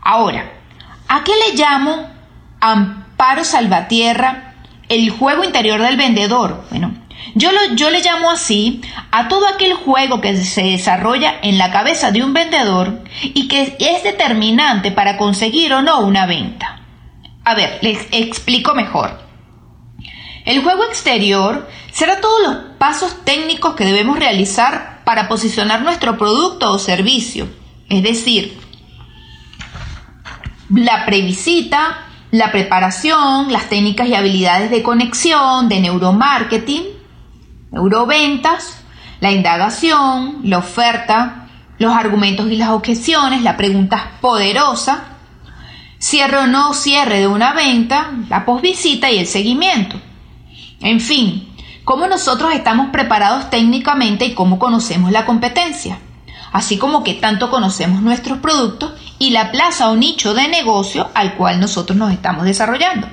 [0.00, 0.52] Ahora,
[1.08, 2.08] ¿a qué le llamo
[2.60, 4.54] Amparo Salvatierra
[4.88, 6.64] el juego interior del vendedor?
[6.70, 6.94] Bueno,
[7.34, 12.10] yo, yo le llamo así a todo aquel juego que se desarrolla en la cabeza
[12.10, 16.80] de un vendedor y que es determinante para conseguir o no una venta.
[17.44, 19.20] A ver, les explico mejor.
[20.44, 26.72] El juego exterior será todos los pasos técnicos que debemos realizar para posicionar nuestro producto
[26.72, 27.48] o servicio.
[27.88, 28.58] Es decir,
[30.70, 36.97] la previsita, la preparación, las técnicas y habilidades de conexión, de neuromarketing,
[37.70, 38.80] neuroventas,
[39.20, 45.04] la indagación, la oferta, los argumentos y las objeciones, la pregunta poderosa,
[45.98, 50.00] cierre o no cierre de una venta, la posvisita y el seguimiento.
[50.80, 51.48] En fin,
[51.84, 55.98] cómo nosotros estamos preparados técnicamente y cómo conocemos la competencia,
[56.52, 61.34] así como que tanto conocemos nuestros productos y la plaza o nicho de negocio al
[61.34, 63.08] cual nosotros nos estamos desarrollando.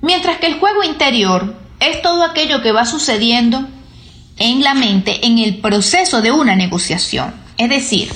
[0.00, 3.66] Mientras que el juego interior es todo aquello que va sucediendo
[4.38, 7.34] en la mente en el proceso de una negociación.
[7.56, 8.12] Es decir,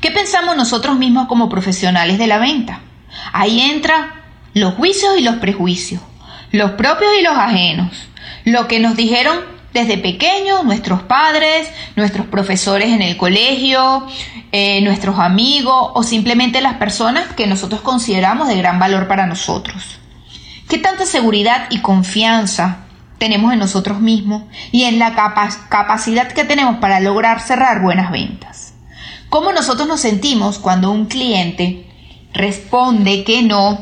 [0.00, 2.80] ¿qué pensamos nosotros mismos como profesionales de la venta?
[3.32, 6.02] Ahí entra los juicios y los prejuicios,
[6.52, 7.92] los propios y los ajenos,
[8.44, 9.38] lo que nos dijeron
[9.72, 14.06] desde pequeños nuestros padres, nuestros profesores en el colegio,
[14.50, 19.99] eh, nuestros amigos o simplemente las personas que nosotros consideramos de gran valor para nosotros.
[20.70, 22.86] ¿Qué tanta seguridad y confianza
[23.18, 25.14] tenemos en nosotros mismos y en la
[25.68, 28.72] capacidad que tenemos para lograr cerrar buenas ventas?
[29.28, 31.86] ¿Cómo nosotros nos sentimos cuando un cliente
[32.32, 33.78] responde que no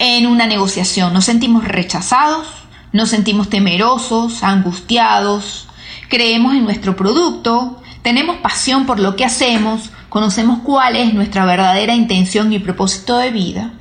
[0.00, 1.12] en una negociación.
[1.12, 2.48] Nos sentimos rechazados,
[2.92, 5.68] nos sentimos temerosos, angustiados,
[6.08, 11.94] creemos en nuestro producto, tenemos pasión por lo que hacemos, conocemos cuál es nuestra verdadera
[11.94, 13.74] intención y propósito de vida.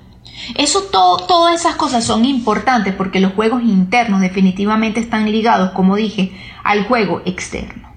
[0.56, 5.96] Eso todo, todas esas cosas son importantes porque los juegos internos definitivamente están ligados, como
[5.96, 6.32] dije,
[6.64, 7.94] al juego externo.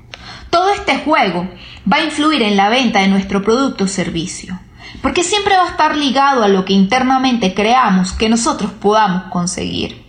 [0.50, 1.48] Todo este juego
[1.90, 4.58] va a influir en la venta de nuestro producto o servicio
[5.00, 10.02] porque siempre va a estar ligado a lo que internamente creamos que nosotros podamos conseguir.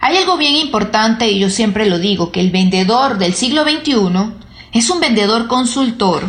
[0.00, 4.32] Hay algo bien importante y yo siempre lo digo, que el vendedor del siglo XXI
[4.72, 6.24] es un vendedor consultor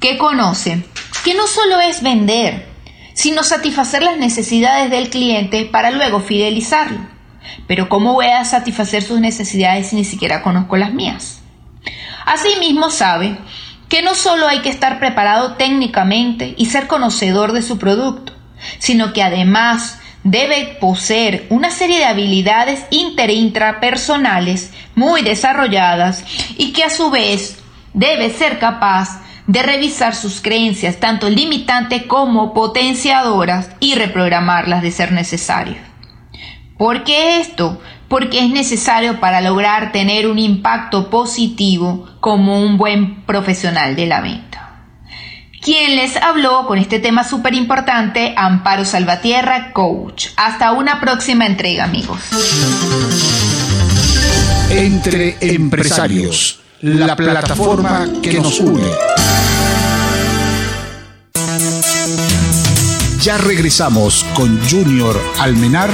[0.00, 0.86] que conoce
[1.24, 2.68] que no solo es vender,
[3.16, 6.98] sino satisfacer las necesidades del cliente para luego fidelizarlo.
[7.66, 11.40] Pero ¿cómo voy a satisfacer sus necesidades si ni siquiera conozco las mías?
[12.26, 13.38] Asimismo sabe
[13.88, 18.34] que no solo hay que estar preparado técnicamente y ser conocedor de su producto,
[18.78, 26.22] sino que además debe poseer una serie de habilidades inter intrapersonales muy desarrolladas
[26.58, 27.56] y que a su vez
[27.94, 35.12] debe ser capaz de revisar sus creencias tanto limitantes como potenciadoras y reprogramarlas de ser
[35.12, 35.76] necesario.
[36.76, 37.80] ¿Por qué esto?
[38.08, 44.20] porque es necesario para lograr tener un impacto positivo como un buen profesional de la
[44.20, 44.46] venta.
[45.60, 50.28] Quien les habló con este tema súper importante, Amparo Salvatierra, coach.
[50.36, 52.20] Hasta una próxima entrega, amigos.
[54.70, 58.84] Entre empresarios, la plataforma que nos une.
[63.26, 65.90] Ya regresamos con Junior Almenar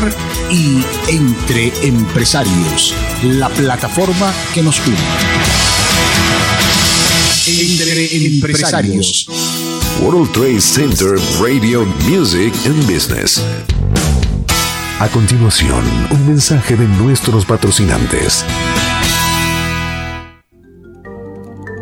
[0.51, 4.99] y Entre Empresarios, la plataforma que nos une.
[7.47, 9.27] Entre Empresarios.
[10.03, 13.43] World Trade Center Radio Music and Business.
[14.99, 18.45] A continuación, un mensaje de nuestros patrocinantes.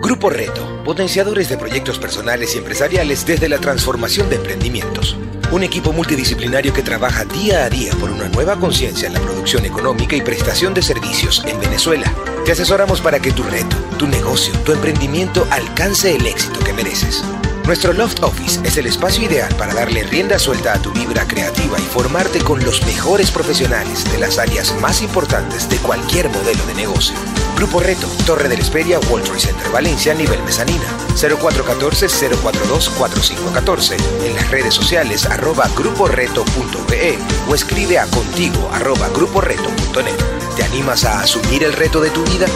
[0.00, 5.16] Grupo Reto, potenciadores de proyectos personales y empresariales desde la transformación de emprendimientos.
[5.52, 9.64] Un equipo multidisciplinario que trabaja día a día por una nueva conciencia en la producción
[9.64, 12.12] económica y prestación de servicios en Venezuela.
[12.44, 17.24] Te asesoramos para que tu reto, tu negocio, tu emprendimiento alcance el éxito que mereces.
[17.66, 21.76] Nuestro Loft Office es el espacio ideal para darle rienda suelta a tu vibra creativa
[21.78, 26.74] y formarte con los mejores profesionales de las áreas más importantes de cualquier modelo de
[26.74, 27.14] negocio.
[27.56, 30.84] Grupo Reto, Torre del Esperia, World Trade Center Valencia, nivel mezanina.
[31.14, 33.96] 0414-042-4514.
[34.24, 37.18] En las redes sociales arroba gruporeto.be
[37.48, 40.16] o escribe a contigo arroba gruporeto.net.
[40.56, 42.46] ¿Te animas a asumir el reto de tu vida?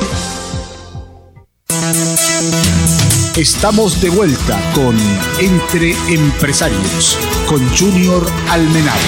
[3.36, 4.96] Estamos de vuelta con
[5.40, 7.18] Entre Empresarios,
[7.48, 9.00] con Junior Almenado.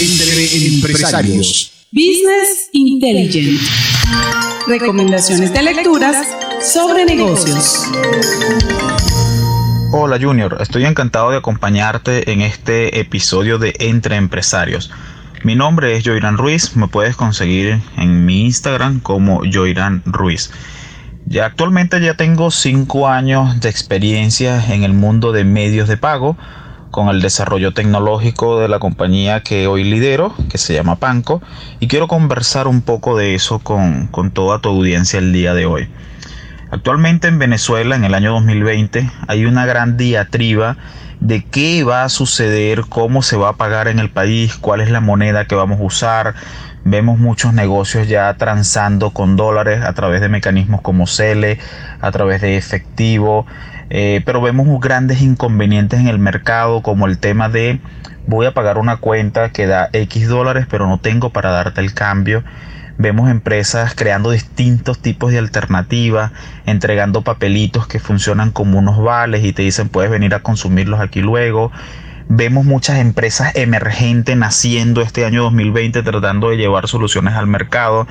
[0.00, 1.86] Entre Empresarios.
[1.92, 3.60] Business Intelligent.
[4.66, 6.16] Recomendaciones de lecturas
[6.60, 7.84] sobre negocios.
[9.92, 14.90] Hola Junior, estoy encantado de acompañarte en este episodio de Entre Empresarios.
[15.44, 20.50] Mi nombre es Joirán Ruiz, me puedes conseguir en mi Instagram como Joirán Ruiz.
[21.26, 26.36] Ya actualmente ya tengo 5 años de experiencia en el mundo de medios de pago
[26.90, 31.42] con el desarrollo tecnológico de la compañía que hoy lidero, que se llama Panco,
[31.80, 35.66] y quiero conversar un poco de eso con, con toda tu audiencia el día de
[35.66, 35.88] hoy.
[36.70, 40.76] Actualmente en Venezuela, en el año 2020, hay una gran diatriba
[41.20, 44.90] de qué va a suceder, cómo se va a pagar en el país, cuál es
[44.90, 46.34] la moneda que vamos a usar.
[46.84, 51.58] Vemos muchos negocios ya transando con dólares a través de mecanismos como CELE,
[52.00, 53.46] a través de efectivo,
[53.90, 57.80] eh, pero vemos grandes inconvenientes en el mercado como el tema de
[58.26, 61.92] voy a pagar una cuenta que da X dólares pero no tengo para darte el
[61.92, 62.42] cambio
[62.96, 66.30] Vemos empresas creando distintos tipos de alternativas,
[66.64, 71.20] entregando papelitos que funcionan como unos vales y te dicen puedes venir a consumirlos aquí
[71.20, 71.72] luego.
[72.28, 78.06] Vemos muchas empresas emergentes naciendo este año 2020 tratando de llevar soluciones al mercado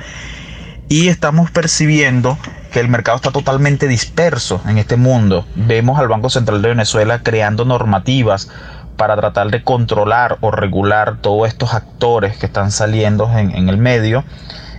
[0.88, 2.38] y estamos percibiendo
[2.72, 5.46] que el mercado está totalmente disperso en este mundo.
[5.56, 8.50] Vemos al Banco Central de Venezuela creando normativas
[8.96, 13.78] para tratar de controlar o regular todos estos actores que están saliendo en, en el
[13.78, 14.24] medio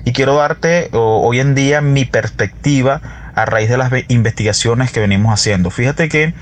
[0.06, 3.02] y quiero darte hoy en día mi perspectiva
[3.36, 5.71] a raíz de las investigaciones que venimos haciendo.
[5.71, 6.34] Fíjate que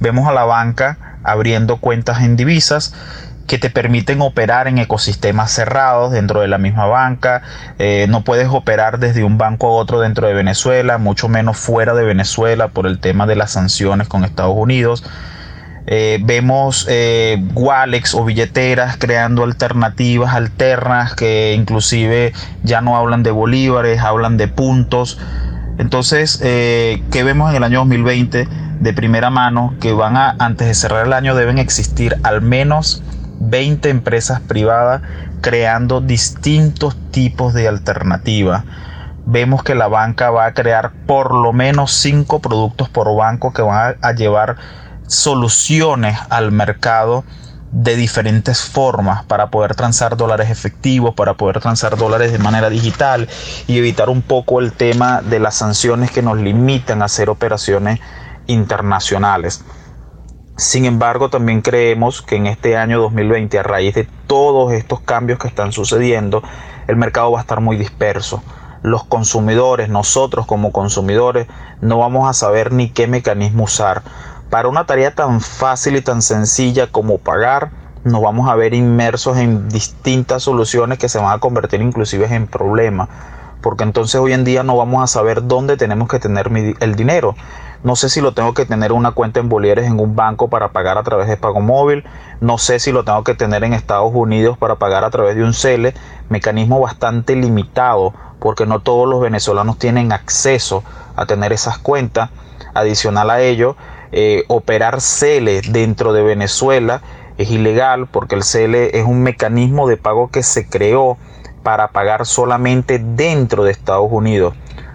[0.00, 2.94] vemos a la banca abriendo cuentas en divisas
[3.46, 7.42] que te permiten operar en ecosistemas cerrados dentro de la misma banca.
[7.78, 11.94] Eh, no puedes operar desde un banco a otro dentro de Venezuela, mucho menos fuera
[11.94, 15.04] de Venezuela por el tema de las sanciones con Estados Unidos.
[15.86, 22.32] Eh, vemos eh, wallets o billeteras creando alternativas alternas que inclusive
[22.62, 25.18] ya no hablan de bolívares, hablan de puntos.
[25.78, 28.48] Entonces, eh, ¿qué vemos en el año 2020
[28.80, 29.74] de primera mano?
[29.80, 33.02] Que van a, antes de cerrar el año, deben existir al menos
[33.40, 35.02] 20 empresas privadas
[35.40, 38.64] creando distintos tipos de alternativas.
[39.26, 43.62] Vemos que la banca va a crear por lo menos 5 productos por banco que
[43.62, 44.56] van a llevar
[45.06, 47.24] soluciones al mercado
[47.74, 53.28] de diferentes formas para poder transar dólares efectivos, para poder transar dólares de manera digital
[53.66, 57.98] y evitar un poco el tema de las sanciones que nos limitan a hacer operaciones
[58.46, 59.64] internacionales.
[60.56, 65.40] Sin embargo, también creemos que en este año 2020, a raíz de todos estos cambios
[65.40, 66.44] que están sucediendo,
[66.86, 68.40] el mercado va a estar muy disperso.
[68.82, 71.48] Los consumidores, nosotros como consumidores,
[71.80, 74.04] no vamos a saber ni qué mecanismo usar
[74.54, 77.72] para una tarea tan fácil y tan sencilla como pagar,
[78.04, 82.46] nos vamos a ver inmersos en distintas soluciones que se van a convertir inclusive en
[82.46, 83.08] problemas.
[83.60, 87.34] Porque entonces hoy en día no vamos a saber dónde tenemos que tener el dinero.
[87.82, 90.68] No sé si lo tengo que tener una cuenta en bolívares en un banco para
[90.68, 92.04] pagar a través de pago móvil.
[92.40, 95.42] No sé si lo tengo que tener en Estados Unidos para pagar a través de
[95.42, 95.94] un CELE.
[96.28, 100.84] Mecanismo bastante limitado porque no todos los venezolanos tienen acceso
[101.16, 102.30] a tener esas cuentas.
[102.72, 103.76] Adicional a ello,
[104.16, 107.02] eh, operar CELE dentro de Venezuela
[107.36, 111.18] es ilegal porque el CELE es un mecanismo de pago que se creó
[111.64, 114.54] para pagar solamente dentro de Estados Unidos.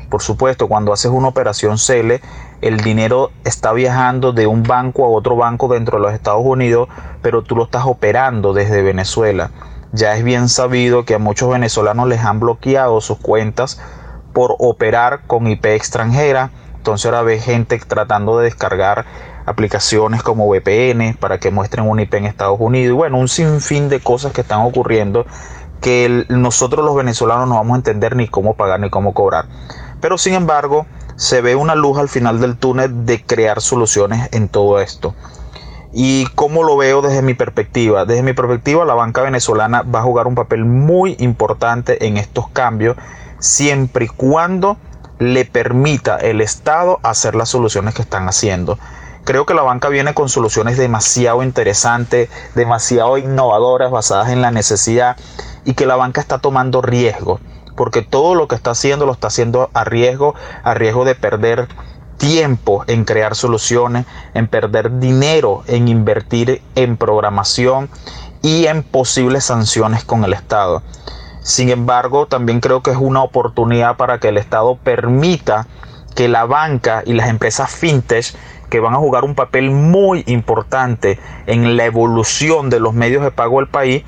[0.10, 2.22] Por supuesto, cuando haces una operación CELE,
[2.62, 6.88] el dinero está viajando de un banco a otro banco dentro de los Estados Unidos,
[7.22, 9.52] pero tú lo estás operando desde Venezuela.
[9.92, 13.82] Ya es bien sabido que a muchos venezolanos les han bloqueado sus cuentas
[14.32, 19.06] por operar con IP extranjera entonces ahora ve gente tratando de descargar
[19.46, 22.94] aplicaciones como VPN para que muestren un IP en Estados Unidos.
[22.94, 25.26] Y bueno, un sinfín de cosas que están ocurriendo
[25.82, 29.46] que nosotros los venezolanos no vamos a entender ni cómo pagar ni cómo cobrar.
[30.00, 30.86] Pero sin embargo,
[31.18, 35.14] se ve una luz al final del túnel de crear soluciones en todo esto.
[35.92, 38.06] ¿Y cómo lo veo desde mi perspectiva?
[38.06, 42.48] Desde mi perspectiva, la banca venezolana va a jugar un papel muy importante en estos
[42.48, 42.96] cambios,
[43.40, 44.78] siempre y cuando
[45.20, 48.80] le permita el Estado hacer las soluciones que están haciendo.
[49.26, 55.18] Creo que la banca viene con soluciones demasiado interesantes, demasiado innovadoras, basadas en la necesidad
[55.66, 57.40] y que la banca está tomando riesgo,
[57.76, 61.68] porque todo lo que está haciendo lo está haciendo a riesgo, a riesgo de perder
[62.18, 67.90] tiempo en crear soluciones, en perder dinero en invertir en programación
[68.42, 70.82] y en posibles sanciones con el Estado.
[71.42, 75.68] Sin embargo, también creo que es una oportunidad para que el Estado permita
[76.16, 78.36] que la banca y las empresas fintech
[78.70, 83.32] que van a jugar un papel muy importante en la evolución de los medios de
[83.32, 84.04] pago del país,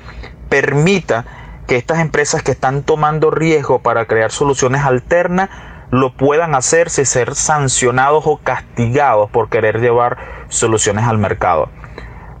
[0.48, 1.24] permita
[1.66, 5.50] que estas empresas que están tomando riesgo para crear soluciones alternas
[5.90, 10.16] lo puedan hacer sin ser sancionados o castigados por querer llevar
[10.48, 11.68] soluciones al mercado.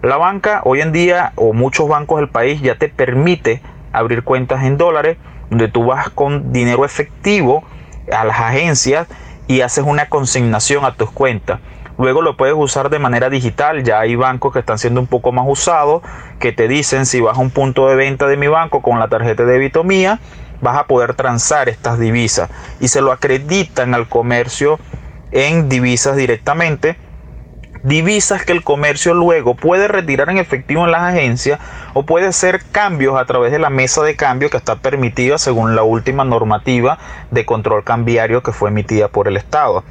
[0.02, 3.62] La banca hoy en día o muchos bancos del país ya te permite
[3.92, 5.18] abrir cuentas en dólares
[5.50, 7.64] donde tú vas con dinero efectivo
[8.10, 9.06] a las agencias
[9.46, 11.60] y haces una consignación a tus cuentas.
[11.98, 13.82] Luego lo puedes usar de manera digital.
[13.84, 16.02] Ya hay bancos que están siendo un poco más usados,
[16.40, 19.08] que te dicen si vas a un punto de venta de mi banco con la
[19.08, 20.20] tarjeta de débito mía,
[20.60, 22.48] vas a poder transar estas divisas
[22.80, 24.78] y se lo acreditan al comercio
[25.32, 26.96] en divisas directamente.
[27.82, 31.58] Divisas que el comercio luego puede retirar en efectivo en las agencias
[31.94, 35.76] o puede hacer cambios a través de la mesa de cambio que está permitida según
[35.76, 36.98] la última normativa
[37.30, 39.84] de control cambiario que fue emitida por el Estado.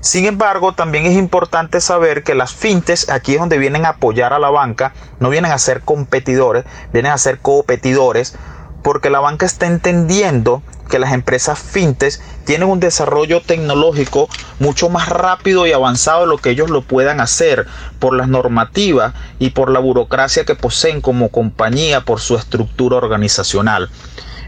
[0.00, 4.32] Sin embargo, también es importante saber que las fintes aquí es donde vienen a apoyar
[4.32, 8.36] a la banca, no vienen a ser competidores, vienen a ser competidores
[8.82, 15.08] porque la banca está entendiendo que las empresas fintes tienen un desarrollo tecnológico mucho más
[15.08, 17.66] rápido y avanzado de lo que ellos lo puedan hacer
[17.98, 23.90] por las normativas y por la burocracia que poseen como compañía, por su estructura organizacional.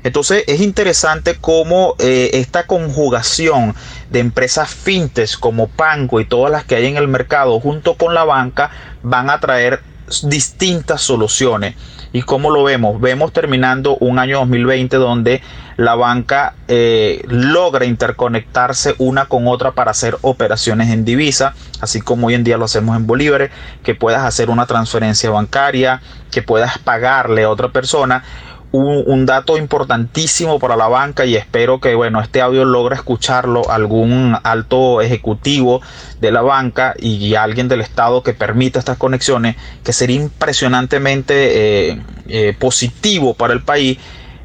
[0.03, 3.75] Entonces es interesante cómo eh, esta conjugación
[4.11, 8.15] de empresas fintes como Pango y todas las que hay en el mercado junto con
[8.15, 8.71] la banca
[9.03, 9.83] van a traer
[10.23, 11.77] distintas soluciones.
[12.13, 13.01] ¿Y cómo lo vemos?
[13.01, 15.43] Vemos terminando un año 2020 donde
[15.77, 22.27] la banca eh, logra interconectarse una con otra para hacer operaciones en divisa, así como
[22.27, 23.51] hoy en día lo hacemos en Bolívar,
[23.85, 26.03] que puedas hacer una transferencia bancaria,
[26.33, 28.25] que puedas pagarle a otra persona
[28.73, 34.37] un, dato importantísimo para la banca y espero que bueno este audio logre escucharlo algún
[34.43, 35.81] alto ejecutivo
[36.21, 42.03] de la banca y alguien del estado que permita estas conexiones que sería impresionantemente eh,
[42.29, 43.99] eh, positivo para el país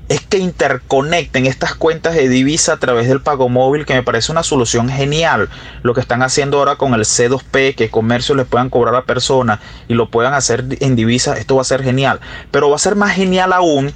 [0.07, 4.31] es que interconecten estas cuentas de divisa a través del pago móvil, que me parece
[4.31, 5.49] una solución genial.
[5.81, 9.59] Lo que están haciendo ahora con el C2P, que comercio les puedan cobrar a personas
[9.87, 12.19] y lo puedan hacer en divisa, esto va a ser genial.
[12.51, 13.93] Pero va a ser más genial aún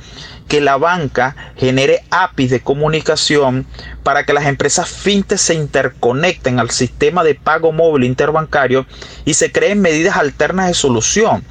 [0.47, 3.67] que la banca genere APIs de comunicación
[4.01, 8.87] para que las empresas fintech se interconecten al sistema de pago móvil interbancario
[9.25, 11.43] y se creen medidas alternas de solución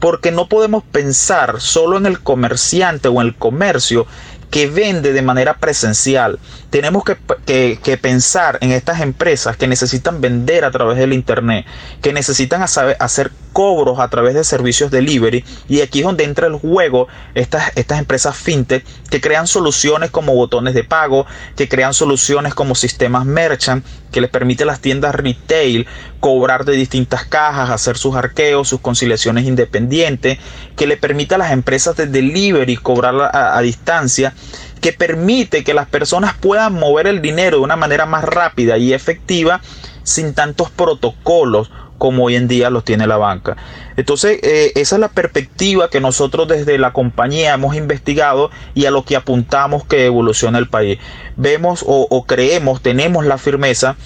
[0.00, 4.06] porque no podemos pensar solo en el comerciante o en el comercio
[4.50, 6.38] que vende de manera presencial.
[6.70, 11.66] Tenemos que, pensar en estas empresas que necesitan vender a través del Internet,
[12.02, 15.44] que necesitan hacer cobros a través de servicios delivery.
[15.68, 20.34] Y aquí es donde entra el juego estas, estas empresas fintech que crean soluciones como
[20.34, 21.26] botones de pago,
[21.56, 25.86] que crean soluciones como sistemas merchant, que les permite a las tiendas retail
[26.20, 30.38] cobrar de distintas cajas, hacer sus arqueos, sus conciliaciones independientes,
[30.76, 34.34] que le permite a las empresas de delivery cobrar a distancia
[34.80, 38.92] que permite que las personas puedan mover el dinero de una manera más rápida y
[38.92, 39.60] efectiva
[40.02, 43.56] sin tantos protocolos como hoy en día los tiene la banca.
[43.96, 48.92] Entonces, eh, esa es la perspectiva que nosotros desde la compañía hemos investigado y a
[48.92, 51.00] lo que apuntamos que evoluciona el país.
[51.36, 53.96] Vemos o creemos, tenemos la firmeza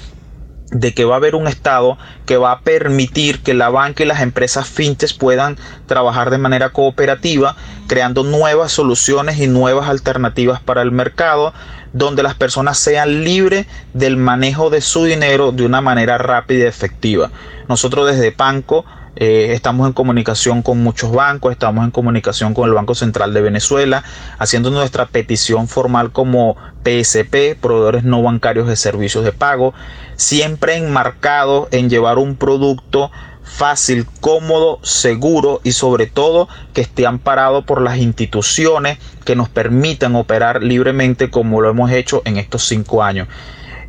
[0.73, 4.07] de que va a haber un Estado que va a permitir que la banca y
[4.07, 5.57] las empresas fintes puedan
[5.87, 7.57] trabajar de manera cooperativa,
[7.87, 11.53] creando nuevas soluciones y nuevas alternativas para el mercado,
[11.93, 16.69] donde las personas sean libres del manejo de su dinero de una manera rápida y
[16.69, 17.31] efectiva.
[17.69, 18.85] Nosotros desde Panco
[19.17, 23.43] eh, estamos en comunicación con muchos bancos, estamos en comunicación con el Banco Central de
[23.43, 24.05] Venezuela,
[24.39, 29.75] haciendo nuestra petición formal como PSP, proveedores no bancarios de servicios de pago,
[30.17, 33.11] siempre enmarcado en llevar un producto
[33.43, 40.17] fácil, cómodo, seguro y sobre todo que esté amparado por las instituciones que nos permitan
[40.17, 43.29] operar libremente como lo hemos hecho en estos cinco años.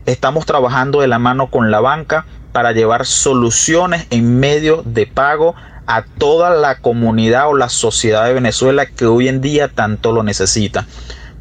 [0.06, 5.56] Estamos trabajando de la mano con la banca para llevar soluciones en medio de pago
[5.86, 10.24] a toda la comunidad o la sociedad de Venezuela que hoy en día tanto lo
[10.24, 10.88] necesita.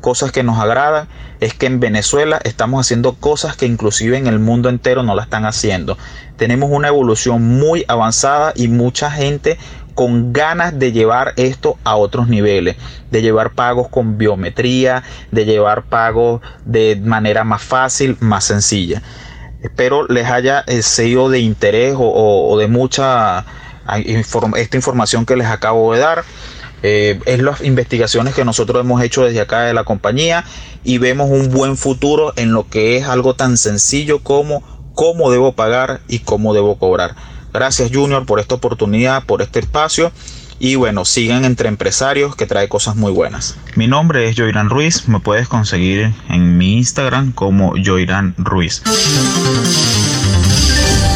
[0.01, 1.07] Cosas que nos agradan
[1.39, 5.23] es que en Venezuela estamos haciendo cosas que inclusive en el mundo entero no la
[5.23, 5.97] están haciendo.
[6.37, 9.59] Tenemos una evolución muy avanzada y mucha gente
[9.95, 12.77] con ganas de llevar esto a otros niveles,
[13.11, 19.03] de llevar pagos con biometría, de llevar pagos de manera más fácil, más sencilla.
[19.63, 23.45] Espero les haya eh, sido de interés o, de mucha
[24.55, 26.25] esta información que les acabo de dar.
[26.85, 30.45] Eh, es las investigaciones que nosotros hemos hecho desde acá de la compañía
[30.83, 35.53] y vemos un buen futuro en lo que es algo tan sencillo como cómo debo
[35.53, 37.15] pagar y cómo debo cobrar.
[37.53, 40.11] Gracias Junior por esta oportunidad, por este espacio
[40.65, 43.57] Y bueno, sigan entre empresarios que trae cosas muy buenas.
[43.75, 48.81] Mi nombre es Joirán Ruiz, me puedes conseguir en mi Instagram como Joirán Ruiz.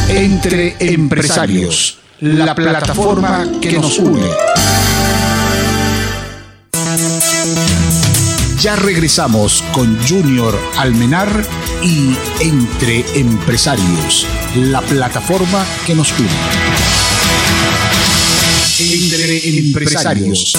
[0.09, 4.27] Entre empresarios, la plataforma que nos une.
[8.59, 11.29] Ya regresamos con Junior Almenar
[11.81, 14.27] y Entre Empresarios,
[14.57, 16.27] la plataforma que nos une.
[18.79, 20.53] Entre Empresarios.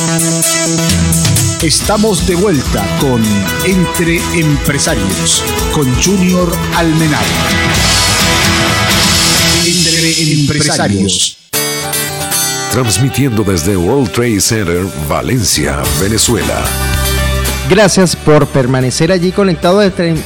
[1.62, 3.22] Estamos de vuelta con
[3.64, 7.22] Entre Empresarios, con Junior Almenar.
[9.64, 11.36] Entre Empresarios.
[12.72, 16.64] Transmitiendo desde World Trade Center, Valencia, Venezuela.
[17.70, 20.16] Gracias por permanecer allí conectado entre,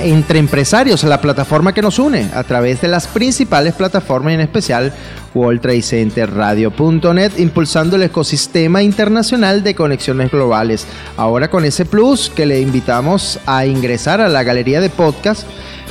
[0.00, 4.92] entre empresarios, la plataforma que nos une a través de las principales plataformas, en especial
[5.34, 10.86] World Radio.net, impulsando el ecosistema internacional de conexiones globales.
[11.16, 15.46] Ahora con ese plus que le invitamos a ingresar a la galería de podcast,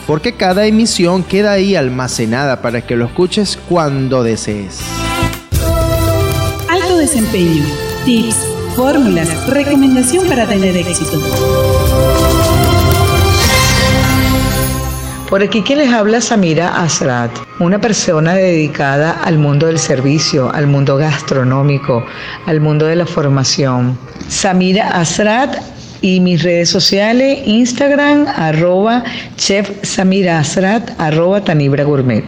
[0.07, 4.79] porque cada emisión queda ahí almacenada para que lo escuches cuando desees.
[6.69, 7.63] Alto desempeño,
[8.05, 8.37] tips
[8.79, 11.19] fórmulas, recomendación para tener éxito.
[15.29, 20.65] Por aquí que les habla Samira Asrat, una persona dedicada al mundo del servicio, al
[20.65, 22.03] mundo gastronómico,
[22.47, 23.95] al mundo de la formación.
[24.27, 25.57] Samira Asrat
[26.01, 29.03] y mis redes sociales, Instagram, arroba
[29.35, 32.23] chef Samira Asrat, arroba Tanibra Gourmet.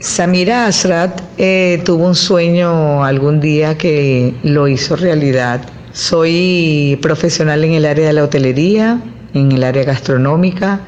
[0.00, 5.60] Samira Asrat eh, tuvo un sueño algún día que lo hizo realidad.
[5.92, 9.00] Soy profesional en el área de la hotelería,
[9.34, 10.80] en el área gastronómica,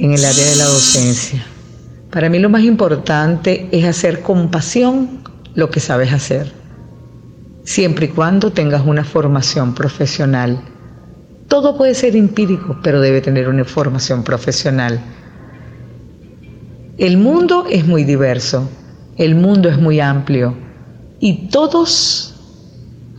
[0.00, 1.44] en el área de la docencia.
[2.10, 5.20] Para mí lo más importante es hacer con pasión
[5.54, 6.50] lo que sabes hacer,
[7.64, 10.62] siempre y cuando tengas una formación profesional.
[11.48, 15.00] Todo puede ser empírico, pero debe tener una formación profesional.
[16.96, 18.70] El mundo es muy diverso,
[19.18, 20.54] el mundo es muy amplio
[21.18, 22.34] y todos,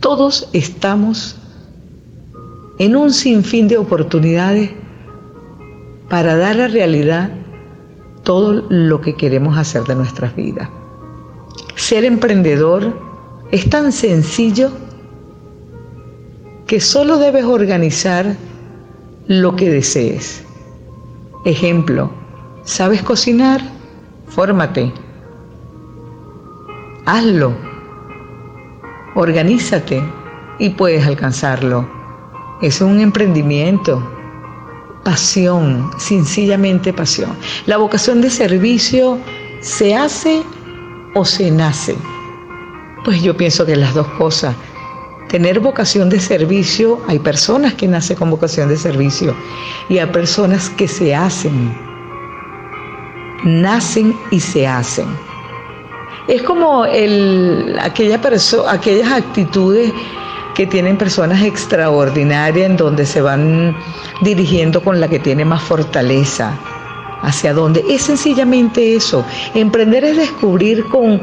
[0.00, 1.36] todos estamos
[2.80, 4.81] en un sinfín de oportunidades
[6.12, 7.30] para dar a realidad
[8.22, 10.68] todo lo que queremos hacer de nuestras vidas.
[11.74, 12.92] Ser emprendedor
[13.50, 14.70] es tan sencillo
[16.66, 18.36] que solo debes organizar
[19.26, 20.44] lo que desees.
[21.46, 22.10] Ejemplo,
[22.62, 23.62] ¿sabes cocinar?
[24.26, 24.92] Fórmate.
[27.06, 27.54] Hazlo.
[29.14, 30.02] Organízate
[30.58, 31.88] y puedes alcanzarlo.
[32.60, 34.11] Es un emprendimiento.
[35.04, 37.36] Pasión, sencillamente pasión.
[37.66, 39.18] La vocación de servicio
[39.60, 40.42] se hace
[41.14, 41.96] o se nace.
[43.04, 44.54] Pues yo pienso que las dos cosas.
[45.28, 49.34] Tener vocación de servicio, hay personas que nacen con vocación de servicio
[49.88, 51.74] y hay personas que se hacen.
[53.44, 55.06] Nacen y se hacen.
[56.28, 58.20] Es como el, aquella
[58.68, 59.92] aquellas actitudes
[60.54, 63.76] que tienen personas extraordinarias en donde se van
[64.22, 66.58] dirigiendo con la que tiene más fortaleza.
[67.22, 67.84] ¿Hacia dónde?
[67.88, 69.24] Es sencillamente eso.
[69.54, 71.22] Emprender es descubrir con,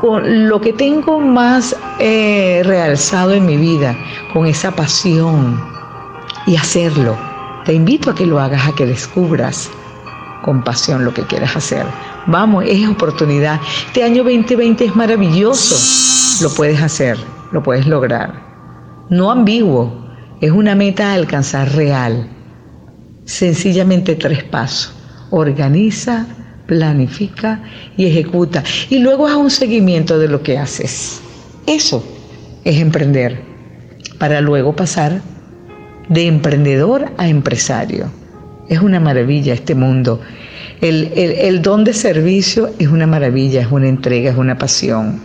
[0.00, 3.96] con, lo que tengo más eh, realzado en mi vida,
[4.32, 5.62] con esa pasión
[6.46, 7.16] y hacerlo.
[7.64, 9.70] Te invito a que lo hagas, a que descubras
[10.42, 11.86] con pasión lo que quieras hacer.
[12.26, 13.60] Vamos, es oportunidad.
[13.86, 16.42] Este año 2020 es maravilloso.
[16.42, 17.18] Lo puedes hacer,
[17.54, 18.34] lo puedes lograr.
[19.08, 20.04] No ambiguo,
[20.40, 22.28] es una meta a alcanzar real.
[23.24, 24.92] Sencillamente tres pasos.
[25.30, 26.26] Organiza,
[26.66, 27.62] planifica
[27.96, 28.62] y ejecuta.
[28.90, 31.22] Y luego haz un seguimiento de lo que haces.
[31.66, 32.04] Eso
[32.64, 33.40] es emprender.
[34.18, 35.22] Para luego pasar
[36.08, 38.10] de emprendedor a empresario.
[38.68, 40.20] Es una maravilla este mundo.
[40.80, 45.20] El, don de servicio es una maravilla, es una entrega, es una pasión.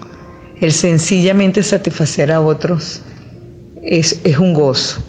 [0.62, 3.02] El sencillamente satisfacer a otros
[3.82, 5.02] es, es un gozo.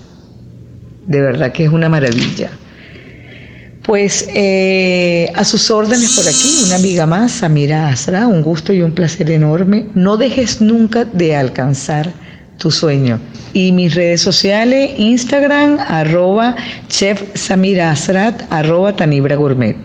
[1.06, 2.50] De verdad que es una maravilla.
[3.82, 8.82] Pues eh, a sus órdenes por aquí, una amiga más, Samira Asra, un gusto y
[8.82, 9.86] un placer enorme.
[9.94, 12.12] No dejes nunca de alcanzar
[12.58, 13.18] tu sueño.
[13.52, 16.54] Y mis redes sociales, Instagram, arroba
[16.88, 17.22] chef
[17.82, 19.76] Asrat, arroba Tanibra Gourmet.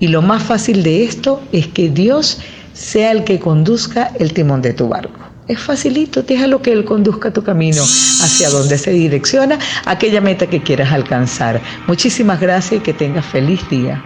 [0.00, 2.40] Y lo más fácil de esto es que Dios
[2.74, 5.20] sea el que conduzca el timón de tu barco.
[5.46, 10.62] Es facilito, déjalo que Él conduzca tu camino hacia donde se direcciona aquella meta que
[10.62, 11.60] quieras alcanzar.
[11.86, 14.02] Muchísimas gracias y que tengas feliz día.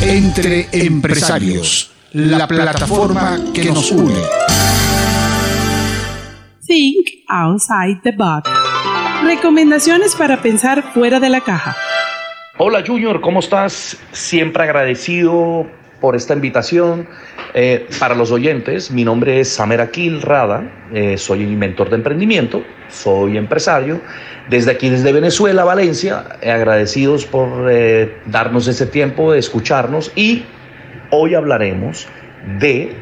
[0.00, 4.22] Entre empresarios, la plataforma que nos une.
[6.66, 8.50] Think outside the box.
[9.24, 11.76] Recomendaciones para pensar fuera de la caja.
[12.56, 13.96] Hola Junior, ¿cómo estás?
[14.12, 15.66] Siempre agradecido
[16.00, 17.08] por esta invitación.
[17.54, 22.62] Eh, para los oyentes, mi nombre es Samer Akil Rada, eh, soy inventor de emprendimiento,
[22.88, 24.00] soy empresario.
[24.48, 27.70] Desde aquí, desde Venezuela, Valencia, eh, agradecidos por
[28.26, 30.44] darnos ese tiempo de escucharnos y
[31.10, 32.06] hoy hablaremos
[32.58, 32.94] de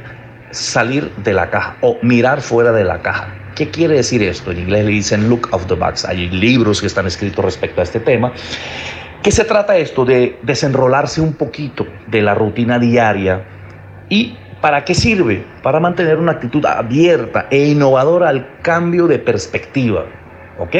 [0.50, 3.34] salir de la caja o mirar fuera de la caja.
[3.54, 4.50] ¿Qué quiere decir esto?
[4.50, 6.04] En inglés le dicen look of the box.
[6.04, 8.32] Hay libros que están escritos respecto a este tema.
[9.26, 10.04] ¿Qué se trata esto?
[10.04, 13.44] De desenrolarse un poquito de la rutina diaria.
[14.08, 15.44] ¿Y para qué sirve?
[15.64, 20.04] Para mantener una actitud abierta e innovadora al cambio de perspectiva.
[20.60, 20.76] ¿Ok?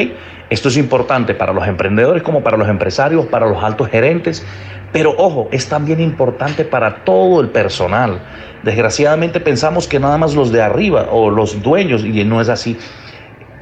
[0.49, 4.47] Esto es importante para los emprendedores como para los empresarios, para los altos gerentes,
[4.93, 8.21] pero ojo, es también importante para todo el personal.
[8.63, 12.79] Desgraciadamente pensamos que nada más los de arriba o los dueños, y no es así.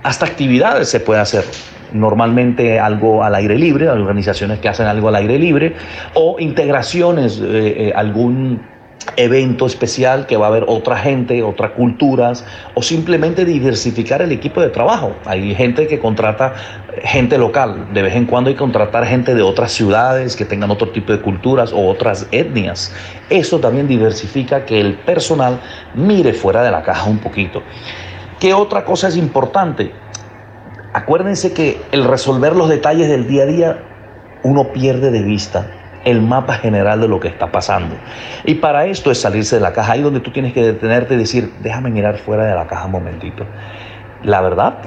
[0.02, 1.44] Hasta actividades se puede hacer.
[1.92, 5.74] Normalmente algo al aire libre, organizaciones que hacen algo al aire libre,
[6.14, 8.60] o integraciones, eh, eh, algún
[9.16, 14.60] evento especial que va a haber otra gente, otras culturas, o simplemente diversificar el equipo
[14.60, 15.14] de trabajo.
[15.24, 16.54] Hay gente que contrata
[17.02, 20.70] gente local, de vez en cuando hay que contratar gente de otras ciudades que tengan
[20.70, 22.94] otro tipo de culturas o otras etnias.
[23.30, 25.60] Eso también diversifica que el personal
[25.94, 27.62] mire fuera de la caja un poquito.
[28.40, 29.92] ¿Qué otra cosa es importante?
[30.94, 33.78] Acuérdense que el resolver los detalles del día a día
[34.44, 35.66] uno pierde de vista
[36.04, 37.96] el mapa general de lo que está pasando.
[38.44, 41.16] Y para esto es salirse de la caja, ahí donde tú tienes que detenerte y
[41.16, 43.44] decir, déjame mirar fuera de la caja un momentito.
[44.22, 44.78] La verdad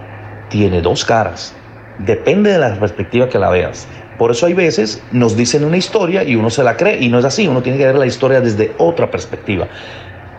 [0.48, 1.54] tiene dos caras,
[2.00, 3.86] depende de la perspectiva que la veas.
[4.18, 7.20] Por eso hay veces nos dicen una historia y uno se la cree y no
[7.20, 9.68] es así, uno tiene que ver la historia desde otra perspectiva.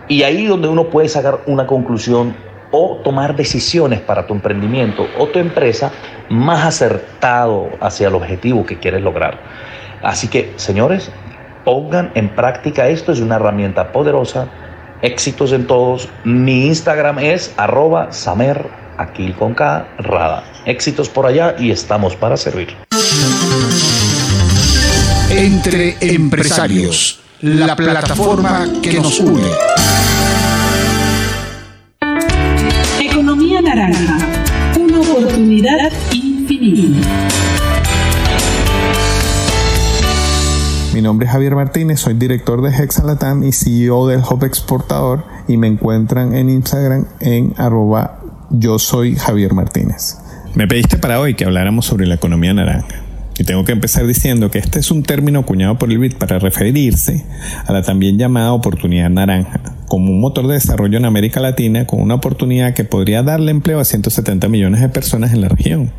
[0.08, 2.34] Y ahí donde uno puede sacar una conclusión
[2.70, 5.90] o tomar decisiones para tu emprendimiento o tu empresa
[6.28, 9.38] más acertado hacia el objetivo que quieres lograr.
[10.02, 11.10] Así que, señores,
[11.64, 14.48] pongan en práctica esto, es una herramienta poderosa.
[15.02, 16.08] Éxitos en todos.
[16.24, 18.66] Mi Instagram es arroba samer,
[18.96, 20.44] aquí con rada.
[20.66, 22.76] Éxitos por allá y estamos para servir.
[25.30, 29.87] Entre empresarios, la plataforma que nos une.
[41.38, 46.50] Javier Martínez, soy director de Hexalatam y CEO del Hub Exportador y me encuentran en
[46.50, 48.18] Instagram en arroba
[48.50, 50.16] yo soy Javier Martínez.
[50.56, 53.04] Me pediste para hoy que habláramos sobre la economía naranja.
[53.38, 56.40] Y tengo que empezar diciendo que este es un término acuñado por el BID para
[56.40, 57.24] referirse
[57.64, 62.00] a la también llamada oportunidad naranja, como un motor de desarrollo en América Latina con
[62.00, 65.92] una oportunidad que podría darle empleo a 170 millones de personas en la región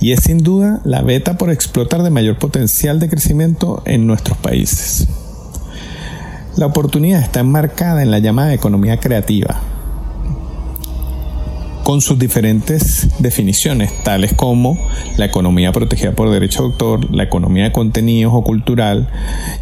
[0.00, 4.38] y es sin duda la beta por explotar de mayor potencial de crecimiento en nuestros
[4.38, 5.08] países.
[6.56, 9.60] La oportunidad está enmarcada en la llamada economía creativa,
[11.88, 14.78] con sus diferentes definiciones, tales como
[15.16, 19.08] la economía protegida por derecho de autor, la economía de contenidos o cultural,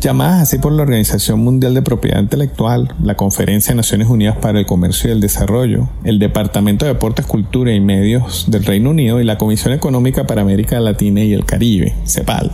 [0.00, 4.58] llamadas así por la Organización Mundial de Propiedad Intelectual, la Conferencia de Naciones Unidas para
[4.58, 9.20] el Comercio y el Desarrollo, el Departamento de Deportes, Cultura y Medios del Reino Unido
[9.20, 12.50] y la Comisión Económica para América Latina y el Caribe, CEPAL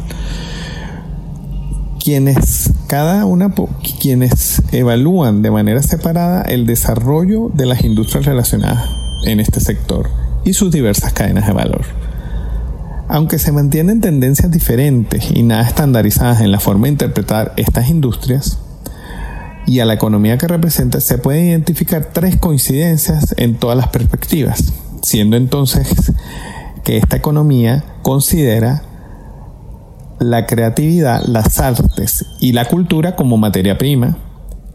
[2.04, 3.54] quienes cada una
[4.00, 10.08] quienes evalúan de manera separada el desarrollo de las industrias relacionadas en este sector
[10.44, 11.84] y sus diversas cadenas de valor.
[13.08, 18.58] Aunque se mantienen tendencias diferentes y nada estandarizadas en la forma de interpretar estas industrias
[19.66, 24.72] y a la economía que representa, se pueden identificar tres coincidencias en todas las perspectivas,
[25.02, 26.12] siendo entonces
[26.84, 28.82] que esta economía considera
[30.18, 34.16] la creatividad, las artes y la cultura como materia prima,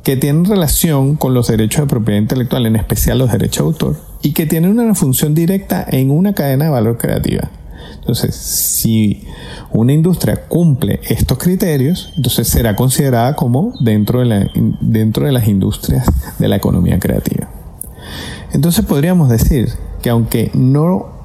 [0.04, 4.07] que tienen relación con los derechos de propiedad intelectual, en especial los derechos de autor,
[4.22, 7.50] y que tienen una función directa en una cadena de valor creativa.
[8.00, 9.26] Entonces, si
[9.72, 14.50] una industria cumple estos criterios, entonces será considerada como dentro de, la,
[14.80, 16.06] dentro de las industrias
[16.40, 17.50] de la economía creativa.
[18.54, 19.70] Entonces podríamos decir
[20.02, 21.18] que aunque no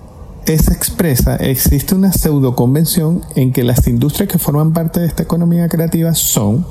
[0.47, 5.23] es expresa, existe una pseudo convención en que las industrias que forman parte de esta
[5.23, 6.67] economía creativa son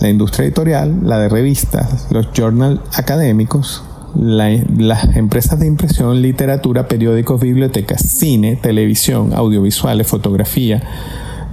[0.00, 3.82] la industria editorial, la de revistas, los journals académicos,
[4.14, 10.82] las empresas de impresión, literatura, periódicos, bibliotecas, cine, televisión, audiovisuales, fotografía,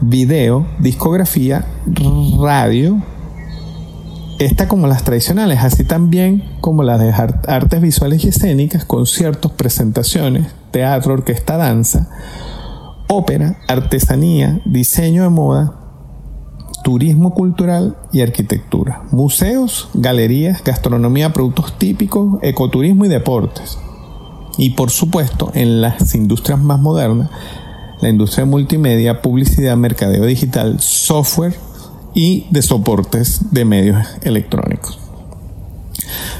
[0.01, 1.65] video, discografía,
[2.39, 3.01] radio.
[4.39, 10.47] Esta como las tradicionales, así también como las de artes visuales y escénicas, conciertos, presentaciones,
[10.71, 12.09] teatro, orquesta, danza,
[13.07, 15.80] ópera, artesanía, diseño de moda,
[16.83, 23.77] turismo cultural y arquitectura, museos, galerías, gastronomía, productos típicos, ecoturismo y deportes.
[24.57, 27.29] Y por supuesto, en las industrias más modernas,
[28.01, 31.55] la industria multimedia, publicidad, mercadeo digital, software,
[32.13, 34.99] y de soportes de medios electrónicos.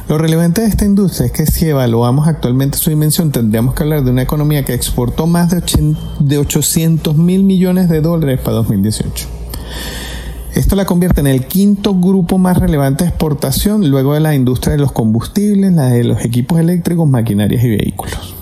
[0.09, 4.03] Lo relevante de esta industria es que si evaluamos actualmente su dimensión, tendríamos que hablar
[4.03, 9.27] de una economía que exportó más de 800 mil millones de dólares para 2018.
[10.55, 14.73] Esto la convierte en el quinto grupo más relevante de exportación luego de la industria
[14.73, 18.35] de los combustibles, la de los equipos eléctricos, maquinarias y vehículos.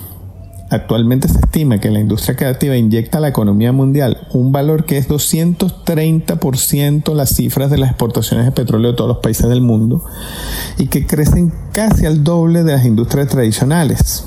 [0.70, 4.98] Actualmente se estima que la industria creativa inyecta a la economía mundial un valor que
[4.98, 10.04] es 230% las cifras de las exportaciones de petróleo de todos los países del mundo
[10.78, 14.24] y que crecen casi al doble de las industrias tradicionales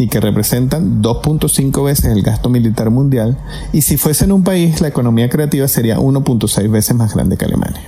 [0.00, 3.36] y que representan 2.5 veces el gasto militar mundial
[3.72, 7.44] y si fuese en un país la economía creativa sería 1.6 veces más grande que
[7.44, 7.82] Alemania.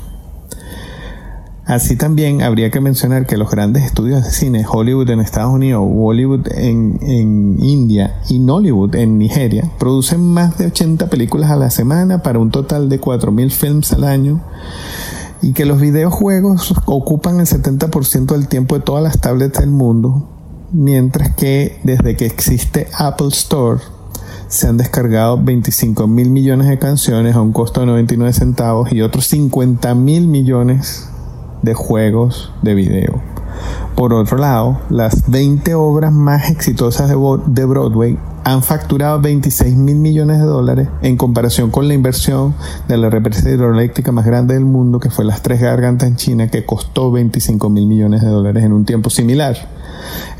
[1.64, 5.80] Así también habría que mencionar que los grandes estudios de cine, Hollywood en Estados Unidos,
[5.80, 11.70] Bollywood en, en, India y Nollywood en Nigeria, producen más de 80 películas a la
[11.70, 14.42] semana para un total de 4.000 films al año
[15.40, 20.28] y que los videojuegos ocupan el 70% del tiempo de todas las tablets del mundo,
[20.72, 23.80] mientras que desde que existe Apple Store
[24.48, 29.00] se han descargado 25 mil millones de canciones a un costo de 99 centavos y
[29.00, 31.08] otros 50 mil millones
[31.62, 33.31] de juegos de video.
[33.94, 40.38] Por otro lado, las 20 obras más exitosas de Broadway han facturado 26 mil millones
[40.38, 42.54] de dólares en comparación con la inversión
[42.88, 46.48] de la represa hidroeléctrica más grande del mundo, que fue las Tres Gargantas en China,
[46.48, 49.56] que costó 25 mil millones de dólares en un tiempo similar.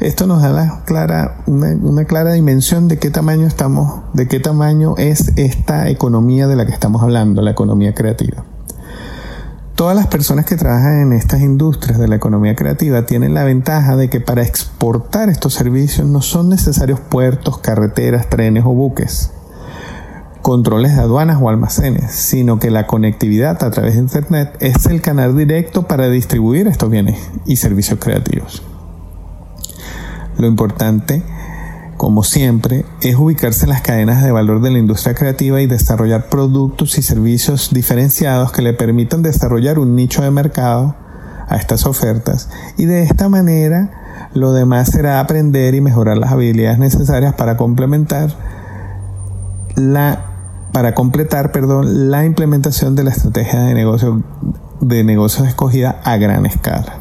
[0.00, 4.40] Esto nos da la clara, una, una, clara dimensión de qué tamaño estamos, de qué
[4.40, 8.44] tamaño es esta economía de la que estamos hablando, la economía creativa.
[9.82, 13.96] Todas las personas que trabajan en estas industrias de la economía creativa tienen la ventaja
[13.96, 19.32] de que para exportar estos servicios no son necesarios puertos, carreteras, trenes o buques,
[20.40, 25.00] controles de aduanas o almacenes, sino que la conectividad a través de Internet es el
[25.00, 28.62] canal directo para distribuir estos bienes y servicios creativos.
[30.38, 31.24] Lo importante
[31.96, 36.28] como siempre, es ubicarse en las cadenas de valor de la industria creativa y desarrollar
[36.28, 40.96] productos y servicios diferenciados que le permitan desarrollar un nicho de mercado
[41.48, 46.78] a estas ofertas y de esta manera lo demás será aprender y mejorar las habilidades
[46.78, 48.34] necesarias para complementar
[49.76, 50.26] la
[50.72, 54.22] para completar, perdón, la implementación de la estrategia de negocio
[54.80, 56.94] de negocios escogida a gran escala.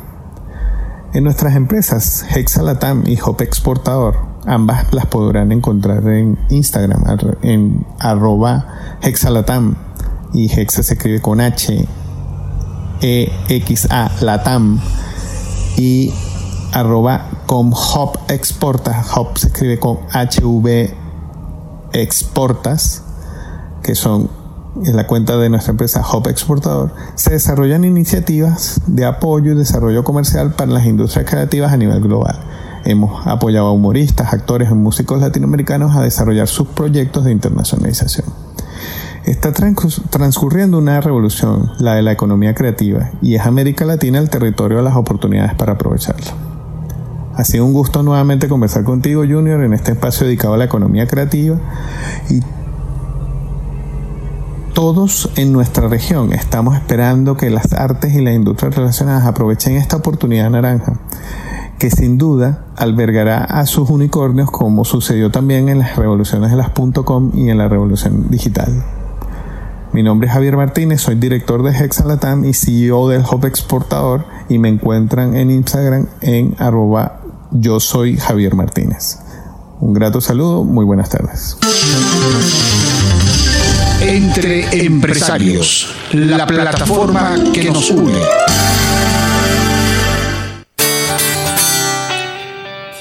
[1.13, 7.03] En nuestras empresas Hexalatam y Hop Exportador Ambas las podrán encontrar en Instagram,
[7.43, 9.75] en arroba hexalatam.
[10.33, 11.87] Y hexa se escribe con H,
[13.01, 14.79] E, X, A, latam.
[15.77, 16.11] Y
[16.73, 19.03] arroba hop exporta.
[19.15, 20.93] Hop se escribe con H, V,
[21.93, 23.03] exportas,
[23.83, 24.29] que son
[24.85, 30.05] en la cuenta de nuestra empresa Hop Exportador, se desarrollan iniciativas de apoyo y desarrollo
[30.05, 32.39] comercial para las industrias creativas a nivel global
[32.83, 38.25] Hemos apoyado a humoristas, actores y músicos latinoamericanos a desarrollar sus proyectos de internacionalización.
[39.25, 44.77] Está transcurriendo una revolución, la de la economía creativa, y es América Latina el territorio
[44.77, 46.31] de las oportunidades para aprovecharlo.
[47.35, 51.05] Ha sido un gusto nuevamente conversar contigo, Junior, en este espacio dedicado a la economía
[51.05, 51.57] creativa
[52.29, 52.41] y
[54.73, 59.97] todos en nuestra región estamos esperando que las artes y las industrias relacionadas aprovechen esta
[59.97, 60.93] oportunidad naranja
[61.81, 66.69] que sin duda albergará a sus unicornios como sucedió también en las revoluciones de las
[67.03, 68.85] .com y en la revolución digital.
[69.91, 74.59] Mi nombre es Javier Martínez, soy director de Hexalatam y CEO del Hub Exportador y
[74.59, 79.17] me encuentran en Instagram en arroba yo soy Javier Martínez.
[79.79, 81.57] Un grato saludo, muy buenas tardes.
[84.01, 88.21] Entre empresarios, la plataforma que nos une.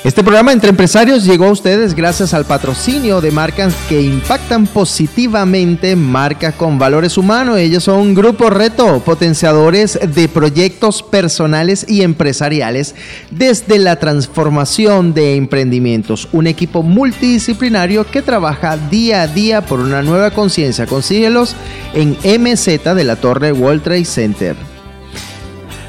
[0.03, 5.95] Este programa entre empresarios llegó a ustedes gracias al patrocinio de marcas que impactan positivamente,
[5.95, 7.59] marcas con valores humanos.
[7.59, 12.95] Ellos son Grupo Reto, potenciadores de proyectos personales y empresariales
[13.31, 16.29] desde la transformación de emprendimientos.
[16.33, 20.87] Un equipo multidisciplinario que trabaja día a día por una nueva conciencia.
[20.87, 21.55] Consíguelos
[21.93, 24.80] en MZ de la Torre World Trade Center.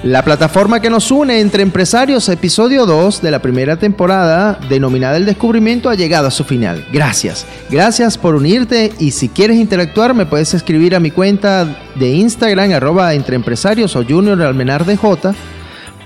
[0.03, 5.25] La plataforma que nos une entre empresarios, episodio 2 de la primera temporada, denominada El
[5.25, 6.83] Descubrimiento, ha llegado a su final.
[6.91, 7.45] Gracias.
[7.69, 12.73] Gracias por unirte y si quieres interactuar me puedes escribir a mi cuenta de Instagram,
[12.73, 15.35] arroba entre empresarios o Junior Almenar J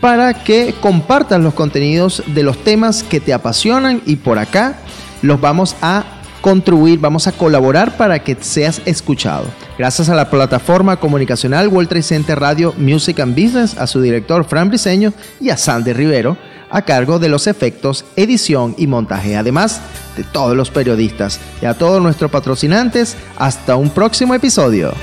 [0.01, 4.75] para que compartas los contenidos de los temas que te apasionan y por acá
[5.21, 6.03] los vamos a
[6.45, 9.45] contribuir, vamos a colaborar para que seas escuchado.
[9.79, 14.45] Gracias a la plataforma comunicacional World Trade Center Radio Music and Business, a su director
[14.45, 16.37] Fran Briseño y a Sandy Rivero,
[16.69, 19.81] a cargo de los efectos, edición y montaje, además
[20.15, 23.17] de todos los periodistas y a todos nuestros patrocinantes.
[23.37, 24.93] Hasta un próximo episodio.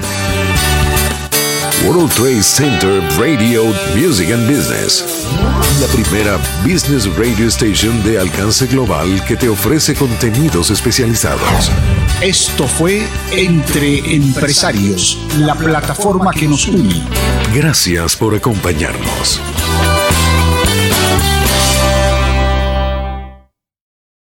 [1.85, 3.65] World Trade Center Radio
[3.97, 5.27] Music and Business.
[5.81, 11.71] La primera business radio station de alcance global que te ofrece contenidos especializados.
[12.21, 13.03] Esto fue
[13.33, 17.03] Entre Empresarios, la plataforma que nos une.
[17.53, 19.41] Gracias por acompañarnos.